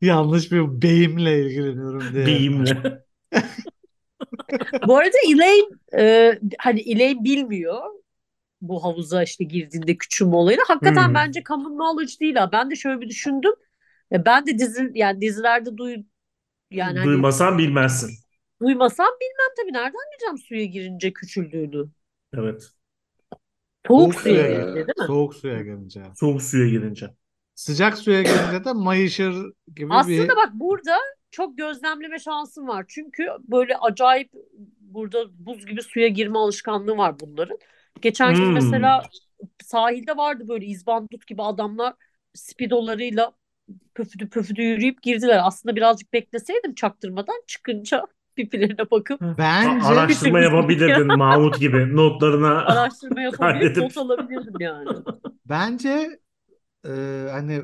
[0.03, 2.26] Yanlış bir beyimle ilgileniyorum diye.
[2.26, 3.05] Beyimle.
[4.87, 5.68] Bu arada Elaine
[5.99, 7.81] e, hani Elaine bilmiyor
[8.61, 10.63] bu havuza işte girdiğinde küçülme olayını.
[10.69, 11.15] Hakikaten Hmm.
[11.15, 12.53] bence common knowledge değil ha.
[12.53, 13.53] Ben de şöyle bir düşündüm.
[14.13, 15.97] E, ben de dizi yani dizilerde duy
[16.73, 18.11] yani hani Duymasan bilmezsin.
[18.61, 21.91] duymasam bilmem tabii nereden bileceğim suya girince küçüldüğünü.
[22.33, 22.73] Evet.
[23.87, 25.07] Soğuk Soğuk suya suya, girince değil mi?
[25.07, 26.03] soğuk suya girince.
[26.17, 27.15] Soğuk suya girince.
[27.55, 30.97] Sıcak suya girince de mayışır gibi bir Aslında bak burada
[31.31, 32.85] çok gözlemleme şansım var.
[32.89, 34.33] Çünkü böyle acayip
[34.81, 37.59] burada buz gibi suya girme alışkanlığı var bunların.
[38.03, 38.55] Geçen gün Hmm.
[38.55, 39.09] mesela
[39.64, 41.95] sahilde vardı böyle izbandut gibi adamlar
[42.34, 43.32] spidolarıyla
[43.95, 45.41] pöfüdü pöfüdü yürüyüp girdiler.
[45.45, 48.05] Aslında birazcık bekleseydim çaktırmadan çıkınca
[48.36, 52.64] pipilerine bakıp bence A- araştırma yapabilirdin Mahmut gibi notlarına.
[52.64, 53.84] araştırma Kaydedip.
[53.84, 54.93] not alabilirdim yani.
[55.45, 56.20] bence
[56.86, 56.91] e,
[57.32, 57.62] hani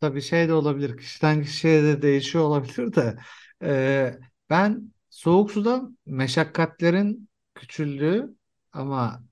[0.00, 3.18] tabii şey de olabilir kişiden kişiye de değişiyor olabilir de
[3.62, 4.14] e,
[4.50, 8.34] ben soğuk suda meşakkatlerin küçüldüğü
[8.72, 9.24] ama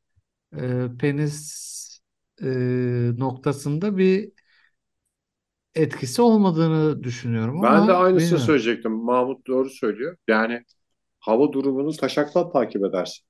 [0.56, 2.00] e, penis
[2.42, 2.46] e,
[3.18, 4.32] noktasında bir
[5.74, 8.38] etkisi olmadığını düşünüyorum Ben ama de aynısını bilmiyorum.
[8.38, 8.92] söyleyecektim.
[8.92, 10.16] Mahmut doğru söylüyor.
[10.28, 10.64] Yani
[11.20, 13.26] hava durumunu taşakla takip edersin.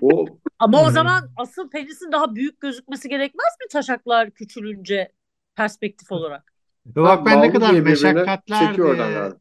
[0.00, 0.90] O Ama o Hmm.
[0.90, 5.12] zaman asıl penisin daha büyük gözükmesi gerekmez mi taşaklar küçülünce
[5.56, 6.54] perspektif olarak?
[6.86, 9.38] Ve bak ben ne kadar diye birbirine meşakkatler çekiyor oradan diye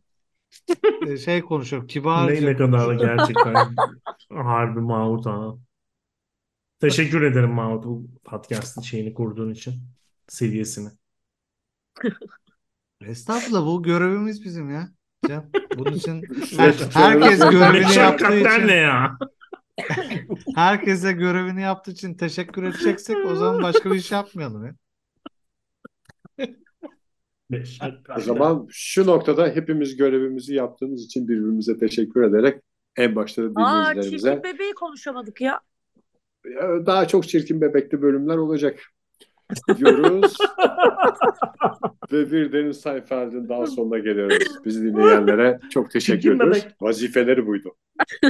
[1.02, 1.88] e, şey konuşuyorum.
[2.16, 2.96] Ne, Kibarca ne kadar da konuşuyorum.
[2.96, 3.80] gerçekten
[4.30, 5.54] harbi Mahmut ha.
[6.80, 9.74] Teşekkür ederim Mahmut bu podcast'ın şeyini kurduğun için.
[10.28, 10.90] Seviyesini.
[13.02, 14.90] Estağfurullah bu görevimiz bizim ya.
[15.28, 16.24] Can, bunun için
[16.58, 19.18] her- herkes görevini yaptığı için ne ya?
[20.56, 24.76] herkese görevini yaptığı için teşekkür edeceksek o zaman başka bir iş yapmayalım ya.
[28.18, 32.64] O zaman şu noktada hepimiz görevimizi yaptığımız için birbirimize teşekkür ederek
[32.96, 35.62] en başta da Aa dinleyicilerimize çirkin bebeği konuşamadık ya.
[36.86, 38.80] Daha çok çirkin bebekli bölümler olacak
[39.78, 40.38] diyoruz.
[42.12, 44.66] Ve bir Deniz Seinfeld'in daha sonuna geliyoruz.
[44.66, 46.68] Bizi dinleyenlere çok teşekkür ediyoruz.
[46.82, 47.76] Vazifeleri buydu.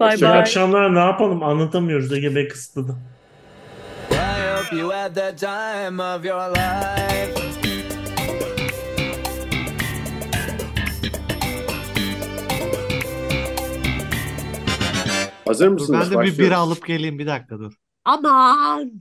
[0.00, 0.38] İyi bay.
[0.38, 2.96] akşamlar ne yapalım anlatamıyoruz Ege Bey kısıtladı.
[4.10, 4.14] I
[4.56, 7.71] hope you had the time of your life.
[15.46, 16.00] Hazır Dur mısınız?
[16.00, 16.38] ben de bir Başlıyoruz.
[16.38, 17.72] bira alıp geleyim bir dakika dur.
[18.04, 18.92] Aman.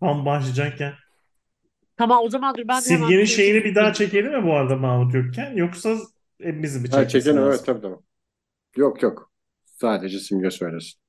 [0.00, 0.92] Tam başlayacakken.
[1.96, 4.54] Tamam o zaman dur ben de hemen Silge'nin bir- şeyini bir daha çekelim mi bu
[4.54, 5.56] arada Mahmut Gökçen?
[5.56, 5.96] Yoksa
[6.42, 7.38] hepimizi mi Ha, lazım?
[7.38, 7.96] evet tabii tabii.
[8.76, 9.32] Yok yok.
[9.64, 11.00] Sadece simge söylesin.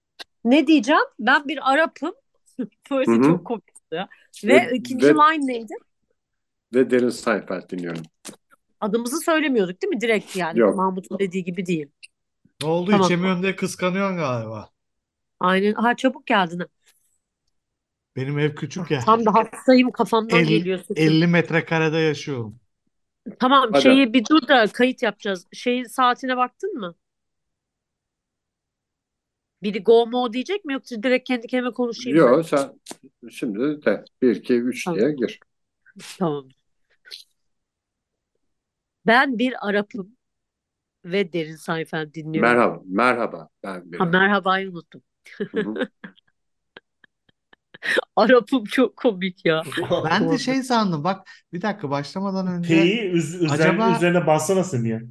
[0.46, 1.02] Ne diyeceğim?
[1.20, 2.14] Ben bir Arap'ım.
[2.89, 3.24] Hı hı.
[3.24, 4.10] çok komik ya.
[4.44, 5.74] Ve Ve- ikinci ve- line neydi?
[6.74, 8.04] Ve Derin Seinfeld dinliyorum.
[8.82, 10.02] Adımızı söylemiyorduk değil mi?
[10.02, 10.60] Direkt yani.
[10.60, 10.76] Yok.
[10.76, 11.88] Mahmut'un dediği gibi değil.
[12.62, 13.02] Ne oldu Tamam.
[13.02, 14.72] içemiyorsun diye kıskanıyorsun galiba.
[15.40, 15.74] Aynen.
[15.74, 16.64] Ha çabuk geldin.
[18.16, 19.04] Benim ev küçük ya.
[19.06, 21.14] Tam da hastayım kafamdan El- geliyor sesim.
[21.14, 22.60] 50 metrekarede yaşıyorum.
[23.40, 23.82] Tamam Hadi.
[23.82, 25.48] şeyi bir dur da kayıt yapacağız.
[25.54, 26.96] Şeyin saatine baktın mı?
[29.64, 32.38] Biri go mo diyecek mi yoksa direkt kendi kendime konuşayım mı?
[32.38, 32.80] Yok sen
[33.32, 35.00] şimdi de 1, 2, 3 Tamam.
[35.00, 35.40] diye gir.
[36.20, 36.50] Tamam.
[39.06, 40.18] Ben bir Arap'ım
[41.06, 42.52] ve Derin Seinfeld dinliyorum.
[42.52, 43.49] Merhaba, merhaba.
[43.64, 43.97] Ben bir.
[43.97, 45.02] Ha, merhabayı unuttum.
[48.16, 49.64] Arap'ım çok komik ya.
[50.10, 54.64] Ben de şey sandım bak bir dakika başlamadan önce P'yi üz üzerine, Acaba- üzerine bassana
[54.64, 55.02] Simge.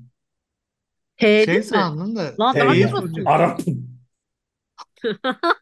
[1.17, 1.65] H şey mi?
[1.65, 3.25] sandım da Lan basıyorsun?
[3.25, 3.91] Arap'ım.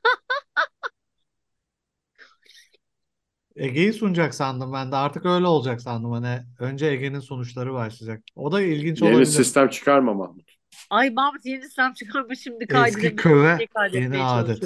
[3.59, 8.25] Ege'yi sunacak sandım ben de artık öyle olacak sandım hani önce Ege'nin sonuçları başlayacak.
[8.37, 9.31] O da ilginç Yeni olabilir.
[9.31, 10.51] sistem çıkarma Mahmut.
[10.91, 14.63] Ay Mahmut yeni sistem çıkarma şimdi Eski kaydedemeye köve şey kaydetmeye yeni adet.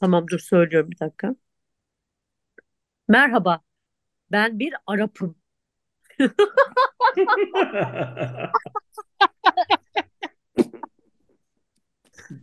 [0.00, 1.36] Tamam dur söylüyorum bir dakika.
[3.08, 3.60] Merhaba.
[4.32, 5.36] Ben bir Arap'ım.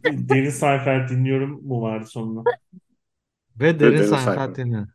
[0.05, 2.43] Deniz Seinfeld dinliyorum mu vardı sonunda?
[3.59, 4.87] Ve Derin Derin Seinfeld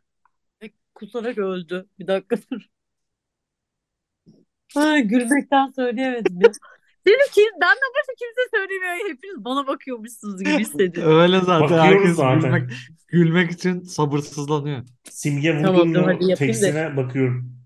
[0.95, 1.85] Kusarak öldü.
[1.99, 2.61] Bir dakika dur.
[4.75, 6.51] Ay, gülmekten söyleyemedim ya.
[7.05, 9.09] Dedim ki benden başka kimse söylemiyor.
[9.09, 11.19] Hepiniz bana bakıyormuşsunuz gibi hissediyorum.
[11.19, 12.41] Öyle zaten Bakıyoruz herkes zaten.
[12.41, 12.71] gülmek
[13.07, 14.83] gülmek için sabırsızlanıyor.
[15.03, 16.97] Simge Tamam, dur, mu hadi yapayım da.
[16.97, 17.62] bakıyorum.